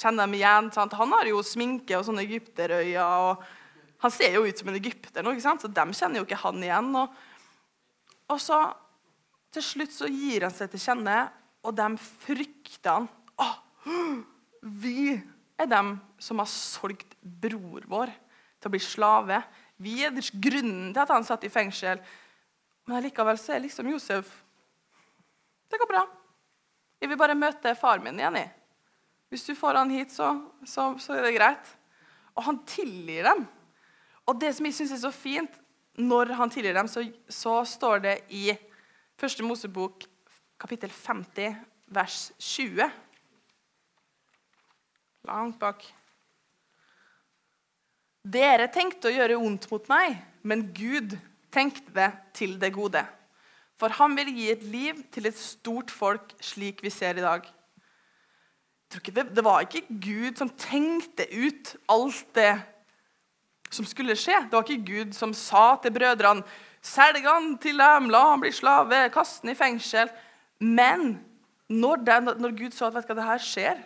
kjenner 0.00 0.26
dem 0.26 0.36
igjen. 0.38 0.70
Sant? 0.74 0.96
Han 0.96 1.14
har 1.16 1.28
jo 1.30 1.42
sminke 1.44 1.98
og 1.98 2.06
sånne 2.06 2.24
egypterøyne. 2.26 3.04
og 3.04 4.02
Han 4.04 4.14
ser 4.14 4.36
jo 4.36 4.44
ut 4.46 4.58
som 4.58 4.70
en 4.70 4.78
egypter, 4.78 5.24
nå, 5.24 5.32
ikke 5.34 5.46
sant? 5.46 5.64
så 5.64 5.72
de 5.72 5.86
kjenner 5.96 6.20
jo 6.20 6.26
ikke 6.28 6.42
han 6.42 6.62
igjen. 6.62 6.92
Og, 7.00 7.20
og, 8.28 8.38
så 8.42 8.60
til 9.56 9.64
slutt 9.64 9.94
så 9.94 10.10
gir 10.12 10.44
han 10.44 10.54
seg 10.54 10.72
til 10.72 10.82
kjenne, 10.82 11.20
og 11.64 11.76
de 11.76 11.88
frykter 12.02 12.98
han. 12.98 13.08
Å, 13.40 13.48
vi 14.84 15.16
er 15.56 15.70
dem 15.70 15.96
som 16.20 16.42
har 16.42 16.50
solgt 16.50 17.15
bror 17.26 17.86
vår 17.90 18.12
til 18.60 18.68
å 18.68 18.72
bli 18.72 18.82
slave. 18.82 19.40
Vi 19.82 19.98
er 20.06 20.14
grunnen 20.40 20.92
til 20.92 21.02
at 21.02 21.12
han 21.12 21.26
satt 21.26 21.44
i 21.44 21.52
fengsel. 21.52 22.00
Men 22.86 23.02
likevel 23.04 23.38
så 23.40 23.56
er 23.56 23.64
liksom 23.64 23.88
Josef 23.90 24.30
Det 25.66 25.80
går 25.80 25.90
bra. 25.90 26.04
Jeg 27.00 27.10
vil 27.10 27.18
bare 27.18 27.34
møte 27.36 27.74
far 27.76 27.98
min 28.00 28.18
igjen. 28.20 28.38
Jeg. 28.38 28.52
Hvis 29.28 29.44
du 29.48 29.54
får 29.58 29.80
han 29.80 29.90
hit, 29.90 30.12
så, 30.14 30.30
så, 30.64 30.92
så, 31.02 31.16
er 31.16 31.26
det 31.26 31.34
greit. 31.34 31.72
Og 32.38 32.46
han 32.46 32.60
tilgir 32.68 33.26
dem. 33.26 33.42
Og 34.26 34.38
det 34.40 34.52
som 34.54 34.68
jeg 34.68 34.76
syns 34.78 34.94
er 34.94 35.02
så 35.02 35.10
fint, 35.14 35.58
når 35.98 36.32
han 36.38 36.52
tilgir 36.52 36.76
dem, 36.76 36.88
så, 36.88 37.02
så 37.28 37.58
står 37.66 38.04
det 38.04 38.16
i 38.30 38.52
Første 39.16 39.42
Mosebok 39.42 40.04
kapittel 40.60 40.92
50, 40.92 41.56
vers 41.96 42.18
20. 42.38 42.90
Langt 45.26 45.58
bak. 45.58 45.86
Dere 48.26 48.66
tenkte 48.74 49.10
å 49.10 49.14
gjøre 49.14 49.38
vondt 49.38 49.68
mot 49.70 49.84
meg, 49.92 50.16
men 50.42 50.64
Gud 50.74 51.14
tenkte 51.54 51.92
det 51.94 52.10
til 52.34 52.56
det 52.60 52.72
gode. 52.74 53.04
For 53.78 53.92
han 53.98 54.16
vil 54.18 54.32
gi 54.34 54.48
et 54.50 54.64
liv 54.66 55.04
til 55.14 55.28
et 55.28 55.38
stort 55.38 55.92
folk, 55.92 56.32
slik 56.42 56.82
vi 56.82 56.90
ser 56.90 57.20
i 57.20 57.24
dag 57.24 57.46
det, 59.04 59.26
det 59.36 59.44
var 59.44 59.64
ikke 59.64 59.82
Gud 59.88 60.38
som 60.38 60.50
tenkte 60.58 61.26
ut 61.32 61.74
alt 61.90 62.26
det 62.34 62.54
som 63.70 63.86
skulle 63.86 64.16
skje. 64.16 64.46
Det 64.46 64.54
var 64.54 64.64
ikke 64.64 64.86
Gud 64.86 65.14
som 65.16 65.34
sa 65.34 65.76
til 65.82 65.94
brødrene 65.94 66.46
Selg 66.86 67.24
han 67.26 67.56
til 67.58 67.80
dem, 67.80 68.04
la 68.14 68.20
han 68.28 68.38
bli 68.38 68.52
slave, 68.54 69.08
kast 69.10 69.42
han 69.42 69.50
i 69.50 69.56
fengsel. 69.58 70.06
Men 70.62 71.16
når, 71.66 71.96
det, 72.06 72.18
når 72.38 72.52
Gud 72.54 72.76
så 72.76 72.86
at 72.86 72.94
vet 72.94 73.08
du 73.08 73.10
hva, 73.10 73.16
det 73.18 73.24
her 73.26 73.42
skjer, 73.42 73.80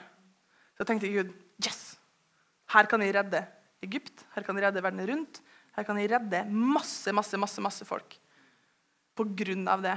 så 0.76 0.84
tenkte 0.84 1.08
Gud 1.08 1.30
yes, 1.64 1.94
her 2.74 2.90
kan 2.90 3.00
jeg 3.00 3.14
redde 3.16 3.40
Egypt, 3.84 4.26
her 4.34 4.44
kan 4.44 4.58
jeg 4.58 4.68
redde 4.68 4.84
verden 4.84 5.06
rundt. 5.08 5.40
Her 5.76 5.86
kan 5.86 5.98
jeg 6.00 6.10
redde 6.12 6.44
masse, 6.50 7.12
masse, 7.16 7.38
masse, 7.40 7.62
masse 7.64 7.86
folk 7.88 8.18
på 9.16 9.26
grunn 9.36 9.66
av 9.70 9.82
det. 9.84 9.96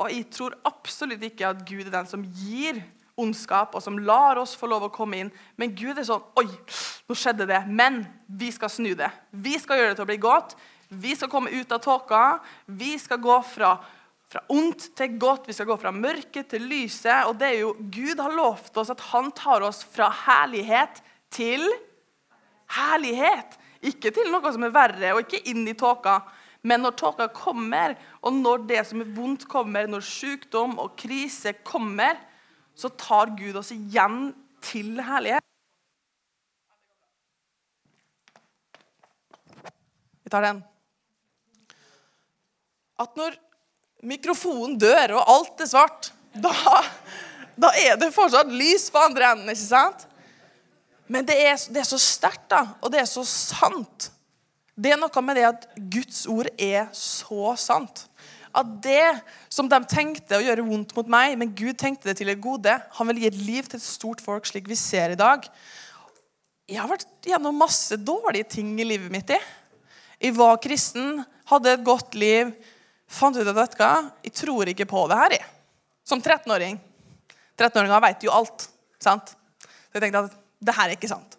Og 0.00 0.12
jeg 0.12 0.26
tror 0.32 0.56
absolutt 0.68 1.22
ikke 1.26 1.50
at 1.50 1.62
Gud 1.68 1.84
er 1.84 1.94
den 1.94 2.08
som 2.08 2.24
gir 2.24 2.80
ondskap, 3.20 3.74
og 3.76 3.84
som 3.84 3.98
lar 4.00 4.38
oss 4.40 4.54
få 4.56 4.68
lov 4.70 4.86
å 4.86 4.92
komme 4.94 5.18
inn. 5.20 5.30
Men 5.60 5.74
Gud 5.76 5.98
er 5.98 6.06
sånn 6.08 6.24
Oi, 6.40 6.46
nå 7.08 7.16
skjedde 7.18 7.48
det. 7.50 7.62
Men 7.68 8.02
vi 8.26 8.50
skal 8.54 8.72
snu 8.72 8.94
det. 8.96 9.10
Vi 9.30 9.58
skal 9.60 9.80
gjøre 9.80 9.92
det 9.92 10.00
til 10.00 10.06
å 10.06 10.10
bli 10.10 10.20
godt. 10.22 10.54
Vi 10.90 11.14
skal 11.18 11.30
komme 11.32 11.52
ut 11.52 11.74
av 11.74 11.82
tåka. 11.84 12.22
Vi 12.66 12.94
skal 13.02 13.20
gå 13.22 13.36
fra, 13.46 13.74
fra 14.30 14.42
ondt 14.54 14.88
til 14.98 15.18
godt. 15.20 15.50
Vi 15.50 15.56
skal 15.58 15.68
gå 15.68 15.76
fra 15.82 15.92
mørket 15.94 16.50
til 16.54 16.64
lyset. 16.70 17.28
Og 17.28 17.36
det 17.40 17.52
er 17.52 17.60
jo 17.60 17.74
Gud 17.92 18.22
har 18.22 18.34
lovt 18.34 18.80
oss 18.80 18.92
at 18.94 19.04
han 19.10 19.30
tar 19.36 19.66
oss 19.68 19.84
fra 19.84 20.08
herlighet 20.24 21.02
til 21.34 21.66
herlighet. 22.76 23.56
Ikke 23.80 24.12
til 24.12 24.28
noe 24.32 24.52
som 24.52 24.66
er 24.66 24.74
verre, 24.74 25.14
og 25.14 25.24
ikke 25.24 25.42
inn 25.50 25.64
i 25.70 25.76
tåka. 25.78 26.20
Men 26.62 26.84
når 26.84 26.96
tåka 27.00 27.28
kommer, 27.32 27.94
og 28.20 28.34
når 28.36 28.66
det 28.68 28.82
som 28.88 29.00
er 29.00 29.12
vondt, 29.16 29.46
kommer, 29.48 29.88
når 29.88 30.04
sykdom 30.04 30.76
og 30.82 30.92
krise 31.00 31.54
kommer, 31.64 32.18
så 32.76 32.90
tar 33.00 33.32
Gud 33.38 33.56
oss 33.60 33.72
igjen 33.74 34.32
til 34.64 35.00
herlighet. 35.04 35.44
Vi 40.24 40.32
tar 40.32 40.44
den. 40.44 40.60
At 43.00 43.16
når 43.16 43.38
mikrofonen 44.04 44.76
dør, 44.80 45.16
og 45.18 45.32
alt 45.32 45.64
er 45.64 45.68
svart, 45.72 46.12
da, 46.36 46.52
da 47.56 47.72
er 47.80 47.96
det 48.00 48.12
fortsatt 48.14 48.52
lys 48.52 48.90
på 48.92 49.00
andre 49.00 49.32
enden, 49.32 49.52
ikke 49.52 49.64
sant? 49.64 50.06
Men 51.10 51.26
det 51.26 51.36
er, 51.42 51.56
det 51.74 51.82
er 51.82 51.88
så 51.88 51.98
sterkt, 51.98 52.46
da, 52.52 52.62
og 52.78 52.92
det 52.92 53.00
er 53.02 53.08
så 53.10 53.24
sant. 53.26 54.10
Det 54.78 54.92
er 54.94 55.00
noe 55.00 55.22
med 55.26 55.36
det 55.36 55.48
at 55.48 55.66
Guds 55.92 56.22
ord 56.30 56.48
er 56.54 56.86
så 56.96 57.56
sant. 57.58 58.04
At 58.56 58.70
det 58.82 59.18
som 59.52 59.68
de 59.70 59.78
tenkte 59.90 60.38
å 60.38 60.42
gjøre 60.42 60.64
vondt 60.66 60.94
mot 60.96 61.10
meg, 61.10 61.36
men 61.38 61.52
Gud 61.54 61.76
tenkte 61.78 62.10
det 62.10 62.16
til 62.20 62.30
et 62.32 62.42
gode. 62.42 62.72
Han 62.96 63.10
vil 63.10 63.22
gi 63.22 63.28
et 63.30 63.38
liv 63.38 63.66
til 63.66 63.78
et 63.78 63.84
stort 63.84 64.22
folk, 64.22 64.46
slik 64.46 64.70
vi 64.70 64.78
ser 64.78 65.14
i 65.14 65.18
dag. 65.18 65.46
Jeg 66.70 66.78
har 66.78 66.90
vært 66.90 67.08
gjennom 67.26 67.58
masse 67.58 67.98
dårlige 67.98 68.48
ting 68.56 68.72
i 68.78 68.86
livet 68.86 69.10
mitt. 69.10 69.30
i. 69.34 69.38
Jeg 70.20 70.36
var 70.38 70.58
kristen, 70.62 71.24
hadde 71.50 71.74
et 71.74 71.86
godt 71.86 72.14
liv. 72.18 72.52
Fant 73.10 73.34
ut 73.34 73.46
at 73.46 73.56
vet 73.56 73.74
du 73.74 73.80
hva, 73.82 73.94
jeg 74.22 74.34
tror 74.38 74.70
ikke 74.70 74.86
på 74.90 75.06
det 75.10 75.18
her. 75.18 75.34
Jeg. 75.40 75.48
Som 76.06 76.22
13-åring. 76.22 76.78
13-åringer 77.58 78.06
vet 78.06 78.26
jo 78.26 78.34
alt. 78.34 78.68
sant? 79.02 79.34
Så 79.60 79.98
jeg 79.98 80.06
tenkte 80.06 80.26
at 80.28 80.38
det 80.60 80.76
her 80.76 80.90
er 80.90 80.98
ikke 80.98 81.10
sant. 81.10 81.38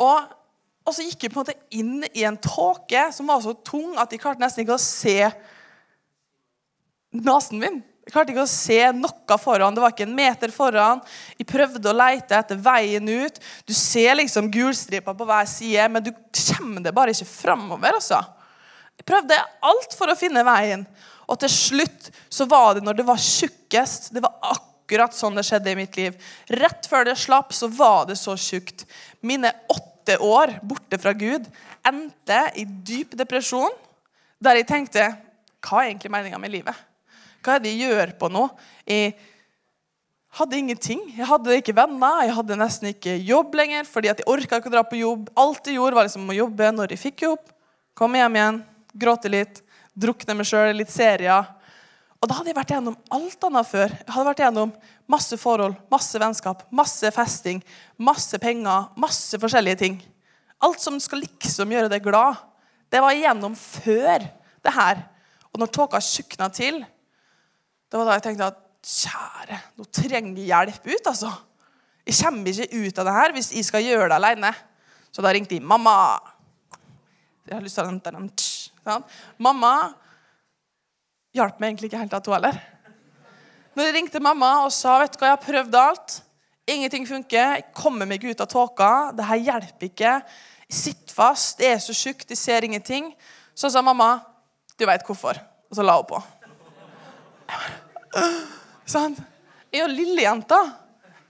Og 0.00 0.38
og 0.82 0.94
så 0.96 1.04
gikk 1.06 1.26
jeg 1.26 1.30
på 1.30 1.38
en 1.38 1.44
måte 1.44 1.76
inn 1.78 2.06
i 2.10 2.24
en 2.26 2.38
tåke 2.42 3.04
som 3.14 3.28
var 3.30 3.42
så 3.44 3.54
tung 3.62 3.94
at 4.00 4.10
jeg 4.10 4.22
klarte 4.22 4.42
nesten 4.42 4.64
ikke 4.64 4.74
å 4.74 4.82
se 4.82 5.28
nesen 7.14 7.60
min. 7.62 7.76
Jeg 8.02 8.14
klarte 8.16 8.34
ikke 8.34 8.42
å 8.42 8.50
se 8.50 8.78
noe 8.96 9.36
foran. 9.38 9.76
Det 9.76 9.82
var 9.84 9.92
ikke 9.94 10.08
en 10.08 10.16
meter 10.16 10.50
foran. 10.50 11.02
Jeg 11.38 11.46
prøvde 11.46 11.86
å 11.86 11.94
leite 11.94 12.34
etter 12.34 12.58
veien 12.58 13.06
ut. 13.06 13.38
Du 13.68 13.70
ser 13.78 14.16
liksom 14.18 14.50
gulstripa 14.50 15.14
på 15.14 15.28
hver 15.28 15.46
side, 15.46 15.86
men 15.92 16.02
du 16.02 16.10
kommer 16.34 16.82
det 16.82 16.94
bare 16.96 17.14
ikke 17.14 17.30
framover. 17.30 18.00
Altså. 18.00 18.18
Jeg 18.98 19.06
prøvde 19.06 19.38
alt 19.70 19.94
for 19.94 20.10
å 20.10 20.18
finne 20.18 20.42
veien. 20.46 20.82
Og 21.30 21.38
til 21.44 21.54
slutt 21.54 22.10
så 22.26 22.48
var 22.50 22.74
det 22.74 22.82
når 22.82 22.98
det 22.98 23.06
var 23.06 23.22
tjukkest. 23.22 24.10
Det 24.16 24.24
var 24.24 24.34
akkurat 24.40 24.71
sånn 25.16 25.36
det 25.38 25.44
skjedde 25.46 25.72
i 25.72 25.78
mitt 25.78 25.96
liv. 25.96 26.16
Rett 26.48 26.86
før 26.90 27.06
det 27.08 27.18
slapp, 27.20 27.52
så 27.52 27.68
var 27.68 28.06
det 28.08 28.18
så 28.20 28.36
tjukt. 28.36 28.86
Mine 29.20 29.52
åtte 29.72 30.18
år 30.18 30.58
borte 30.62 30.98
fra 30.98 31.12
Gud 31.12 31.46
endte 31.86 32.40
i 32.58 32.64
dyp 32.64 33.16
depresjon, 33.18 33.72
der 34.42 34.58
jeg 34.58 34.68
tenkte 34.68 35.12
Hva 35.62 35.82
er 35.82 35.92
egentlig 35.92 36.10
meninga 36.10 36.38
med 36.42 36.50
livet? 36.50 36.74
Hva 37.42 37.54
er 37.54 37.62
det 37.62 37.70
jeg 37.74 37.86
gjør 37.86 38.12
på 38.18 38.28
nå? 38.30 38.48
Jeg 38.86 39.12
hadde 40.38 40.58
ingenting. 40.58 41.00
Jeg 41.16 41.28
hadde 41.28 41.56
ikke 41.60 41.74
venner, 41.76 42.24
jeg 42.26 42.34
hadde 42.36 42.58
nesten 42.58 42.90
ikke 42.92 43.16
jobb 43.20 43.54
lenger 43.58 43.88
fordi 43.88 44.10
at 44.12 44.22
jeg 44.22 44.30
orka 44.30 44.58
ikke 44.58 44.70
å 44.70 44.74
dra 44.74 44.84
på 44.86 45.00
jobb. 45.00 45.28
Alt 45.38 45.68
jeg 45.68 45.78
gjorde, 45.78 45.98
var 45.98 46.08
liksom 46.08 46.30
å 46.30 46.38
jobbe 46.38 46.70
når 46.74 46.94
jeg 46.94 47.02
fikk 47.02 47.26
jobb. 47.26 47.52
Komme 47.98 48.22
hjem 48.22 48.38
igjen, 48.38 48.62
gråte 49.04 49.32
litt, 49.32 49.60
drukne 49.92 50.36
meg 50.38 50.48
sjøl, 50.48 50.72
litt 50.78 50.92
serier. 50.92 51.50
Og 52.22 52.30
da 52.30 52.36
hadde 52.38 52.52
jeg 52.52 52.56
vært 52.56 52.70
gjennom 52.70 52.96
alt 53.10 53.44
annet 53.48 53.66
før. 53.66 53.94
Jeg 53.98 54.14
hadde 54.14 54.28
vært 54.30 54.42
gjennom 54.44 54.72
Masse 55.10 55.36
forhold, 55.36 55.74
masse 55.92 56.16
vennskap, 56.22 56.62
masse 56.72 57.10
festing, 57.12 57.58
masse 58.00 58.38
penger, 58.40 58.86
masse 58.96 59.36
forskjellige 59.42 59.80
ting. 59.82 59.98
Alt 60.62 60.80
som 60.80 60.96
skal 61.02 61.20
liksom 61.24 61.74
gjøre 61.74 61.90
deg 61.92 62.04
glad. 62.06 62.38
Det 62.88 63.02
var 63.02 63.12
igjennom 63.12 63.56
før 63.58 64.22
det 64.62 64.72
her. 64.72 65.02
Og 65.52 65.60
når 65.60 65.72
tåka 65.74 66.00
tjukna 66.00 66.48
til, 66.54 66.78
det 66.80 67.98
var 67.98 68.08
da 68.08 68.16
jeg 68.16 68.24
tenkte 68.28 68.52
at 68.54 68.62
kjære, 68.82 69.58
nå 69.76 69.88
trenger 69.92 70.38
jeg 70.38 70.48
hjelp 70.48 70.86
ut, 70.88 71.10
altså. 71.10 71.32
Jeg 72.06 72.18
kommer 72.18 72.50
ikke 72.50 72.86
ut 72.86 72.98
av 72.98 73.06
det 73.06 73.16
her 73.18 73.34
hvis 73.36 73.52
jeg 73.54 73.66
skal 73.68 73.84
gjøre 73.84 74.08
det 74.10 74.16
alene. 74.16 74.54
Så 75.12 75.22
da 75.22 75.34
ringte 75.34 75.58
jeg 75.58 75.66
mamma. 75.66 75.94
Jeg 77.46 77.58
har 77.58 77.66
lyst 77.66 77.78
til 77.78 78.16
å. 78.88 78.96
Mamma 79.42 79.74
hjalp 81.36 81.60
meg 81.60 81.72
egentlig 81.72 81.90
ikke 81.90 82.02
helt, 82.02 82.16
hun 82.26 82.36
heller. 82.36 82.60
Når 83.72 83.88
jeg 83.88 83.94
ringte 83.96 84.20
mamma 84.20 84.50
og 84.66 84.72
sa 84.74 84.98
vet 85.00 85.14
du 85.14 85.20
hva, 85.20 85.30
jeg 85.30 85.38
har 85.38 85.46
prøvd 85.46 85.78
alt, 85.80 86.18
ingenting 86.68 87.06
funker, 87.08 87.54
jeg 87.56 87.70
kommer 87.76 88.08
meg 88.08 88.24
ut 88.24 88.42
av 88.44 88.50
tåka, 88.52 88.90
det 89.16 89.28
her 89.30 89.46
hjelper 89.48 89.88
ikke, 89.88 90.12
jeg 90.68 90.76
sitter 90.82 91.16
fast, 91.16 91.56
det 91.58 91.72
er 91.72 91.80
så 91.80 91.96
tjukk, 91.96 92.26
jeg 92.28 92.40
ser 92.40 92.68
ingenting, 92.68 93.10
så 93.54 93.72
sa 93.72 93.82
mamma 93.84 94.18
du 94.76 94.86
veit 94.88 95.04
hvorfor. 95.06 95.38
Og 95.70 95.76
så 95.76 95.84
la 95.84 95.96
hun 95.96 96.08
på. 96.08 96.20
Sånn. 98.88 99.16
Jeg 99.72 99.80
er 99.80 99.86
jo 99.86 99.92
lillejenta. 99.92 100.58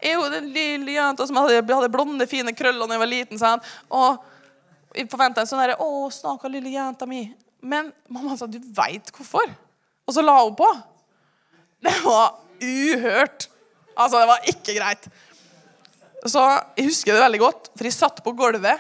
Jeg 0.03 0.17
er 0.17 0.19
jo 0.19 0.31
den 0.33 0.49
lille 0.55 0.97
jenta 0.97 1.27
som 1.29 1.39
hadde, 1.39 1.89
blonde, 1.93 2.27
fine 2.31 2.55
krøller 2.59 2.89
da 2.89 2.97
jeg 2.97 3.03
var 3.05 3.11
liten. 3.11 3.39
Sånn. 3.39 3.63
Og 3.95 4.97
jeg 4.99 5.11
forventa 5.13 5.43
en 5.43 5.51
sånn 5.51 5.63
herre 5.63 5.79
'Å, 5.79 6.11
snakker 6.11 6.51
lille 6.51 6.75
jenta 6.75 7.07
mi'. 7.07 7.35
Men 7.63 7.93
mamma 8.09 8.37
sa 8.37 8.47
'du 8.47 8.59
veit 8.59 9.13
hvorfor'. 9.13 9.55
Og 10.07 10.17
så 10.17 10.25
la 10.25 10.37
hun 10.43 10.57
på. 10.59 10.69
Det 11.83 11.95
var 12.05 12.39
uhørt. 12.63 13.49
Altså, 13.97 14.21
det 14.21 14.29
var 14.31 14.49
ikke 14.53 14.77
greit. 14.79 15.09
Så 16.27 16.43
jeg 16.77 16.87
husker 16.87 17.15
det 17.15 17.25
veldig 17.25 17.41
godt, 17.43 17.71
for 17.75 17.89
jeg 17.89 17.97
satt 17.97 18.23
på 18.23 18.35
gulvet 18.39 18.79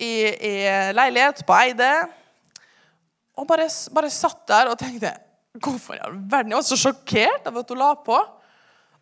i, 0.00 0.12
i 0.32 0.52
leilighet 0.96 1.42
på 1.46 1.56
Eide 1.58 1.90
og 3.36 3.46
bare, 3.48 3.66
bare, 3.92 4.12
satt 4.12 4.46
der 4.48 4.70
og 4.72 4.78
tenkte 4.80 5.12
Hvorfor 5.60 5.96
i 5.96 6.00
all 6.04 6.14
verden? 6.30 6.52
Jeg 6.52 6.60
var 6.60 6.66
så 6.68 6.76
sjokkert 6.78 7.48
av 7.48 7.56
at 7.58 7.70
hun 7.72 7.80
la 7.80 7.88
på. 8.06 8.14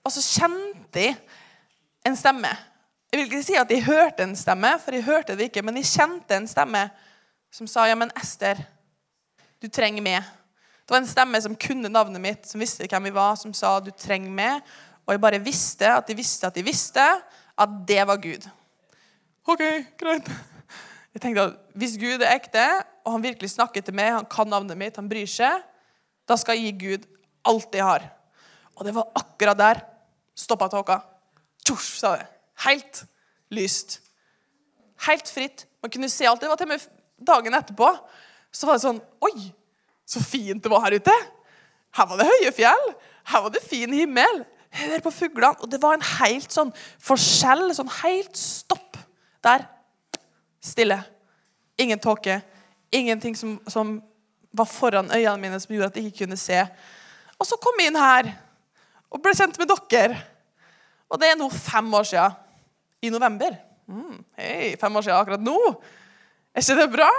Og 0.01 0.13
så 0.15 0.23
kjente 0.25 1.03
jeg 1.03 1.19
en 2.09 2.17
stemme. 2.17 2.49
Jeg 3.13 3.19
vil 3.19 3.27
ikke 3.27 3.43
si 3.45 3.57
at 3.61 3.71
jeg 3.73 3.85
hørte 3.85 4.25
en 4.25 4.33
stemme, 4.37 4.71
for 4.81 4.97
jeg 4.97 5.05
hørte 5.05 5.37
det 5.37 5.51
ikke, 5.51 5.63
men 5.67 5.77
jeg 5.77 5.91
kjente 5.91 6.39
en 6.39 6.49
stemme 6.49 6.87
som 7.53 7.69
sa 7.69 7.85
ja, 7.89 7.99
men 8.01 8.13
Ester, 8.17 8.63
du 9.61 9.69
trenger 9.69 10.05
meg. 10.05 10.25
Det 10.89 10.95
var 10.95 11.03
en 11.03 11.07
stemme 11.11 11.37
som 11.45 11.57
kunne 11.61 11.91
navnet 11.93 12.23
mitt, 12.25 12.47
som 12.49 12.63
visste 12.63 12.87
hvem 12.89 13.11
vi 13.11 13.13
var, 13.13 13.35
som 13.37 13.53
sa 13.53 13.79
'du 13.79 13.91
trenger 13.91 14.31
meg'. 14.33 14.63
Og 15.05 15.13
jeg 15.13 15.21
bare 15.21 15.45
visste 15.45 15.85
at 15.85 16.07
de 16.09 16.15
visste 16.17 16.47
at 16.47 16.55
de 16.55 16.63
visste 16.65 17.05
at 17.59 17.69
det 17.89 18.07
var 18.07 18.17
Gud. 18.17 18.49
OK, 19.47 19.61
greit. 19.99 20.31
Jeg 21.13 21.21
tenkte 21.21 21.43
at 21.43 21.53
Hvis 21.75 21.99
Gud 21.99 22.23
er 22.23 22.35
ekte, 22.35 22.65
og 23.05 23.13
han 23.13 23.23
virkelig 23.23 23.51
snakker 23.51 23.81
til 23.81 23.95
meg, 23.95 24.13
han 24.13 24.25
kan 24.25 24.49
navnet 24.49 24.79
mitt, 24.79 24.97
han 24.97 25.09
bryr 25.09 25.27
seg, 25.27 25.61
da 26.29 26.37
skal 26.37 26.57
jeg 26.57 26.73
gi 26.73 26.89
Gud 26.89 27.07
alt 27.45 27.75
jeg 27.75 27.85
har. 27.85 28.09
Og 28.77 28.85
det 28.85 28.95
var 28.95 29.13
akkurat 29.15 29.59
der 29.59 29.81
stoppa 30.35 30.69
tåka. 30.69 31.01
Tjosj, 31.67 31.99
sa 32.01 32.17
det. 32.17 32.27
Helt 32.65 33.05
lyst. 33.51 34.01
Helt 35.07 35.29
fritt. 35.29 35.67
Man 35.83 35.91
kunne 35.91 36.09
se 36.09 36.27
alt. 36.27 36.41
Det 36.41 36.49
var 36.49 36.57
til 36.57 36.67
og 36.67 36.73
med 36.73 36.81
dagen 37.27 37.55
etterpå. 37.55 37.93
Så 38.53 38.67
var 38.67 38.79
det 38.79 38.87
sånn 38.87 39.01
Oi! 39.21 39.53
Så 40.09 40.23
fint 40.25 40.63
det 40.65 40.73
var 40.73 40.87
her 40.87 40.97
ute. 40.97 41.15
Her 41.97 42.09
var 42.09 42.21
det 42.21 42.29
høye 42.29 42.53
fjell. 42.57 42.87
Her 43.29 43.45
var 43.45 43.53
det 43.53 43.65
fin 43.65 43.93
himmel. 43.93 44.45
Hør 44.79 45.03
på 45.05 45.13
fuglene. 45.13 45.57
Og 45.61 45.71
det 45.71 45.81
var 45.83 45.97
en 45.97 46.07
helt 46.19 46.53
sånn 46.53 46.73
forskjell. 47.05 47.69
Sånn 47.77 47.91
helt 48.01 48.39
stopp. 48.41 48.97
Der. 49.45 49.67
Stille. 50.65 51.01
Ingen 51.81 52.01
tåke. 52.03 52.41
Ingenting 52.95 53.37
som, 53.37 53.59
som, 53.69 53.99
var 54.57 54.65
foran 54.65 55.11
øynene 55.13 55.43
mine 55.43 55.59
som 55.61 55.75
gjorde 55.75 55.91
at 55.91 55.97
jeg 56.01 56.09
ikke 56.09 56.25
kunne 56.25 56.39
se. 56.41 56.57
Og 57.37 57.47
så 57.47 57.59
kom 57.61 57.77
jeg 57.79 57.91
inn 57.91 57.99
her 58.01 58.31
og 59.13 59.21
ble 59.23 59.35
kjent 59.37 59.59
med 59.61 59.69
dere. 59.69 60.17
Og 61.13 61.21
det 61.21 61.29
er 61.29 61.37
nå 61.37 61.51
fem 61.53 61.93
år 61.95 62.07
siden. 62.09 62.39
I 63.05 63.13
november. 63.15 63.53
Mm, 63.87 64.17
hei, 64.41 64.73
fem 64.81 64.97
år 64.99 65.05
siden 65.05 65.21
akkurat 65.21 65.45
nå. 65.45 65.59
Er 66.51 66.65
ikke 66.65 66.79
det 66.81 66.89
bra? 66.97 67.11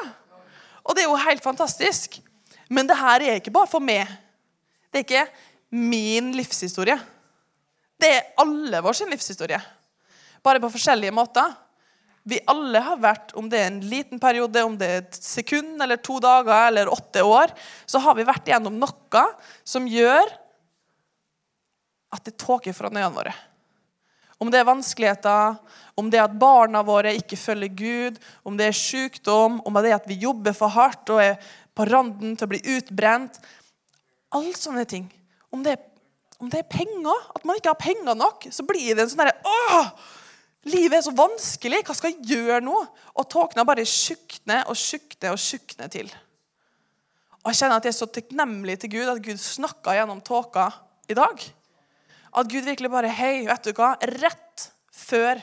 Og 0.84 0.97
det 0.97 1.06
er 1.06 1.08
jo 1.08 1.21
helt 1.21 1.45
fantastisk. 1.45 2.17
Men 2.69 2.89
det 2.89 2.97
her 2.99 3.25
er 3.25 3.39
ikke 3.39 3.53
bare 3.53 3.69
for 3.69 3.84
meg. 3.84 4.10
Det 4.89 5.01
er 5.01 5.08
ikke 5.08 5.25
min 5.75 6.32
livshistorie. 6.38 6.97
Det 7.99 8.10
er 8.10 8.29
alle 8.41 8.82
vår 8.86 8.95
sin 9.01 9.12
livshistorie. 9.12 9.60
Bare 10.45 10.62
på 10.63 10.71
forskjellige 10.71 11.13
måter. 11.13 11.51
Vi 12.29 12.39
alle 12.51 12.82
har 12.84 12.99
vært, 13.01 13.34
om 13.39 13.47
det 13.49 13.60
er 13.60 13.69
en 13.71 13.82
liten 13.89 14.21
periode, 14.21 14.63
om 14.63 14.75
det 14.77 14.88
er 14.88 15.01
et 15.01 15.17
sekund 15.17 15.82
eller 15.82 15.99
to 16.03 16.19
dager 16.21 16.67
eller 16.67 16.91
åtte 16.91 17.23
år, 17.25 17.53
så 17.89 18.01
har 18.03 18.17
vi 18.17 18.27
vært 18.27 18.49
igjennom 18.49 18.77
noe 18.79 19.23
som 19.67 19.88
gjør 19.89 20.29
at 22.13 22.25
det 22.25 22.38
tåker 22.41 22.75
foran 22.75 22.97
øynene 22.97 23.15
våre. 23.15 23.34
Om 24.39 24.51
det 24.51 24.62
er 24.62 24.69
vanskeligheter, 24.69 25.58
om 25.99 26.08
det 26.08 26.19
er 26.19 26.29
at 26.29 26.38
barna 26.39 26.79
våre 26.86 27.12
ikke 27.17 27.38
følger 27.39 27.73
Gud, 27.75 28.19
om 28.47 28.55
det 28.60 28.69
er 28.69 28.77
sykdom, 28.77 29.58
om 29.67 29.79
det 29.79 29.91
er 29.91 29.97
at 29.97 30.08
vi 30.08 30.21
jobber 30.21 30.55
for 30.55 30.71
hardt 30.71 31.12
og 31.12 31.19
er 31.23 31.36
på 31.80 31.88
randen 31.88 32.36
til 32.36 32.44
å 32.44 32.52
bli 32.52 32.60
utbrent. 32.76 33.39
Alle 34.36 34.52
sånne 34.58 34.84
ting. 34.89 35.08
Om 35.56 35.63
det, 35.63 35.78
om 36.44 36.52
det 36.52 36.62
er 36.62 36.72
penger, 36.72 37.28
at 37.32 37.46
man 37.48 37.60
ikke 37.60 37.72
har 37.72 37.80
penger 37.80 38.18
nok, 38.20 38.50
så 38.52 38.65
blir 38.68 38.92
det 38.92 39.06
en 39.06 39.13
sånn 39.13 39.24
derre 39.24 39.94
Livet 40.68 40.98
er 40.98 41.04
så 41.06 41.13
vanskelig. 41.15 41.86
Hva 41.88 41.94
skal 41.96 42.12
jeg 42.12 42.34
gjøre 42.36 42.60
nå? 42.65 42.76
Og 43.15 43.28
tåkene 43.32 43.63
bare 43.65 43.86
tjukner 43.88 44.68
og 44.68 44.76
tjukner 44.76 45.32
og 45.32 45.39
tjukner 45.39 45.88
til. 45.94 46.10
Og 47.39 47.54
Jeg 47.54 47.62
kjenner 47.62 47.80
at 47.80 47.88
jeg 47.88 47.94
er 47.94 48.00
så 48.02 48.10
takknemlig 48.12 48.76
til 48.82 48.92
Gud 48.98 49.08
at 49.13 49.24
Gud 49.24 49.39
snakka 49.39 49.96
gjennom 49.96 50.20
tåka 50.20 50.68
i 51.08 51.15
dag. 51.15 51.46
At 52.36 52.52
Gud 52.52 52.68
virkelig 52.68 52.92
bare 52.92 53.13
Hei, 53.15 53.48
vet 53.48 53.72
du 53.72 53.72
hva? 53.80 53.94
Rett 54.20 54.68
før 54.92 55.39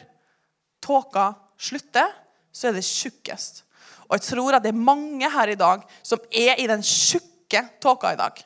tåka 0.85 1.31
slutter, 1.57 2.13
så 2.53 2.69
er 2.69 2.77
det 2.77 2.85
tjukkest. 2.85 3.65
Og 4.07 4.19
jeg 4.19 4.27
tror 4.29 4.59
at 4.59 4.65
det 4.65 4.73
er 4.73 4.87
mange 4.89 5.31
her 5.31 5.53
i 5.53 5.59
dag 5.59 5.83
som 6.07 6.23
er 6.31 6.61
i 6.63 6.69
den 6.71 6.85
tjukke 6.87 7.63
tåka 7.83 8.15
i 8.15 8.21
dag. 8.21 8.39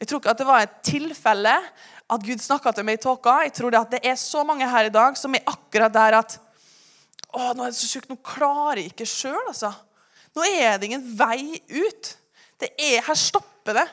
Jeg 0.00 0.08
tror 0.08 0.20
ikke 0.20 0.32
at 0.34 0.40
det 0.40 0.48
var 0.48 0.64
et 0.64 0.80
tilfelle 0.84 1.54
at 2.06 2.24
Gud 2.24 2.42
snakka 2.42 2.72
til 2.74 2.86
meg 2.86 2.98
i 2.98 3.02
tåka. 3.02 3.38
Jeg 3.46 3.54
tror 3.56 3.76
at 3.80 3.96
det 3.96 4.02
er 4.06 4.18
så 4.20 4.44
mange 4.46 4.68
her 4.68 4.88
i 4.88 4.94
dag 4.94 5.16
som 5.18 5.34
er 5.34 5.46
akkurat 5.48 5.94
der 5.94 6.20
at 6.22 6.40
Å, 7.36 7.50
nå 7.52 7.66
er 7.66 7.72
det 7.72 7.76
så 7.76 7.88
tjukt. 7.90 8.08
Nå 8.08 8.16
klarer 8.24 8.78
jeg 8.80 8.92
ikke 8.94 9.04
sjøl, 9.10 9.42
altså. 9.50 9.68
Nå 10.32 10.44
er 10.46 10.78
det 10.78 10.86
ingen 10.88 11.02
vei 11.18 11.58
ut. 11.68 12.12
Det 12.56 12.70
er, 12.80 13.02
Her 13.04 13.18
stopper 13.18 13.76
det. 13.76 13.84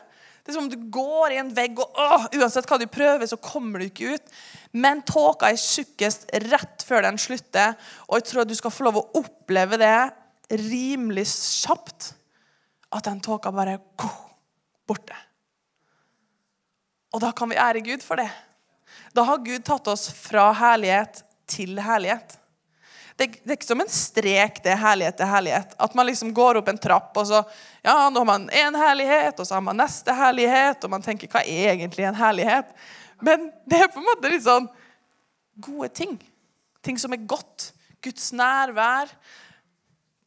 Det 0.44 0.52
er 0.52 0.56
som 0.56 0.66
om 0.66 0.70
du 0.72 0.78
går 0.92 1.34
i 1.34 1.40
en 1.42 1.50
vegg, 1.56 1.78
og 1.80 2.00
å, 2.00 2.20
uansett 2.38 2.68
hva 2.70 2.78
du 2.80 2.86
prøver, 2.92 3.26
så 3.28 3.40
kommer 3.42 3.82
du 3.82 3.88
ikke 3.90 4.14
ut. 4.16 4.34
Men 4.76 5.04
tåka 5.08 5.50
er 5.52 5.60
tjukkest 5.60 6.28
rett 6.46 6.84
før 6.88 7.04
den 7.08 7.20
slutter, 7.20 7.76
og 8.08 8.20
jeg 8.20 8.28
tror 8.30 8.44
at 8.44 8.52
du 8.52 8.56
skal 8.60 8.74
få 8.76 8.88
lov 8.88 9.02
å 9.02 9.06
oppleve 9.24 9.80
det 9.82 9.98
rimelig 10.60 11.28
kjapt. 11.28 12.14
At 12.94 13.08
den 13.08 13.22
tåka 13.26 13.52
bare 13.52 13.80
borte. 14.88 15.18
Og 17.14 17.22
da 17.22 17.32
kan 17.36 17.50
vi 17.50 17.58
ære 17.62 17.82
Gud 17.86 18.04
for 18.06 18.22
det. 18.22 18.30
Da 19.14 19.26
har 19.26 19.42
Gud 19.46 19.64
tatt 19.66 19.88
oss 19.90 20.08
fra 20.14 20.52
herlighet 20.58 21.24
til 21.50 21.78
herlighet. 21.82 22.40
Det, 23.16 23.28
det, 23.44 23.52
er 23.52 23.58
ikke 23.60 23.68
som 23.68 23.82
en 23.84 23.92
strek, 23.94 24.58
det 24.66 24.72
er 24.74 24.82
herlighet 24.82 25.20
til 25.20 25.30
herlighet. 25.30 25.76
At 25.86 25.94
man 25.98 26.08
liksom 26.10 26.32
går 26.34 26.58
opp 26.62 26.72
en 26.72 26.82
trapp, 26.82 27.12
og 27.22 27.28
så 27.30 27.44
ja, 27.86 28.10
nå 28.10 28.24
har 28.24 28.30
man 28.30 28.48
én 28.50 28.78
herlighet, 28.78 29.38
og 29.38 29.46
så 29.46 29.60
har 29.60 29.66
man 29.66 29.78
neste 29.78 30.16
herlighet, 30.18 30.82
og 30.82 30.94
man 30.96 31.06
tenker 31.06 31.30
hva 31.30 31.44
er 31.46 31.76
egentlig 31.76 32.08
en 32.10 32.18
herlighet? 32.18 32.74
Men 33.22 33.52
det 33.70 33.84
er 33.84 33.94
på 33.94 34.02
en 34.02 34.10
måte 34.10 34.34
litt 34.34 34.46
sånn 34.48 34.66
gode 35.62 35.92
ting. 35.94 36.18
Ting 36.84 36.98
som 37.00 37.14
er 37.14 37.22
godt. 37.30 37.70
Guds 38.04 38.32
nærvær. 38.36 39.14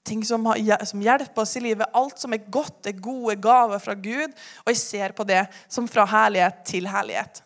Ting 0.07 0.23
som, 0.25 0.45
som 0.87 1.03
hjelper 1.03 1.43
oss 1.43 1.57
i 1.59 1.65
livet. 1.65 1.91
Alt 1.99 2.23
som 2.23 2.35
er 2.35 2.45
godt, 2.47 2.87
er 2.87 3.01
gode 3.03 3.35
gaver 3.43 3.83
fra 3.83 3.97
Gud. 3.99 4.35
Og 4.65 4.71
jeg 4.71 4.81
ser 4.81 5.15
på 5.17 5.27
det 5.27 5.43
som 5.67 5.89
fra 5.91 6.07
herlighet 6.09 6.63
til 6.69 6.87
herlighet. 6.91 7.43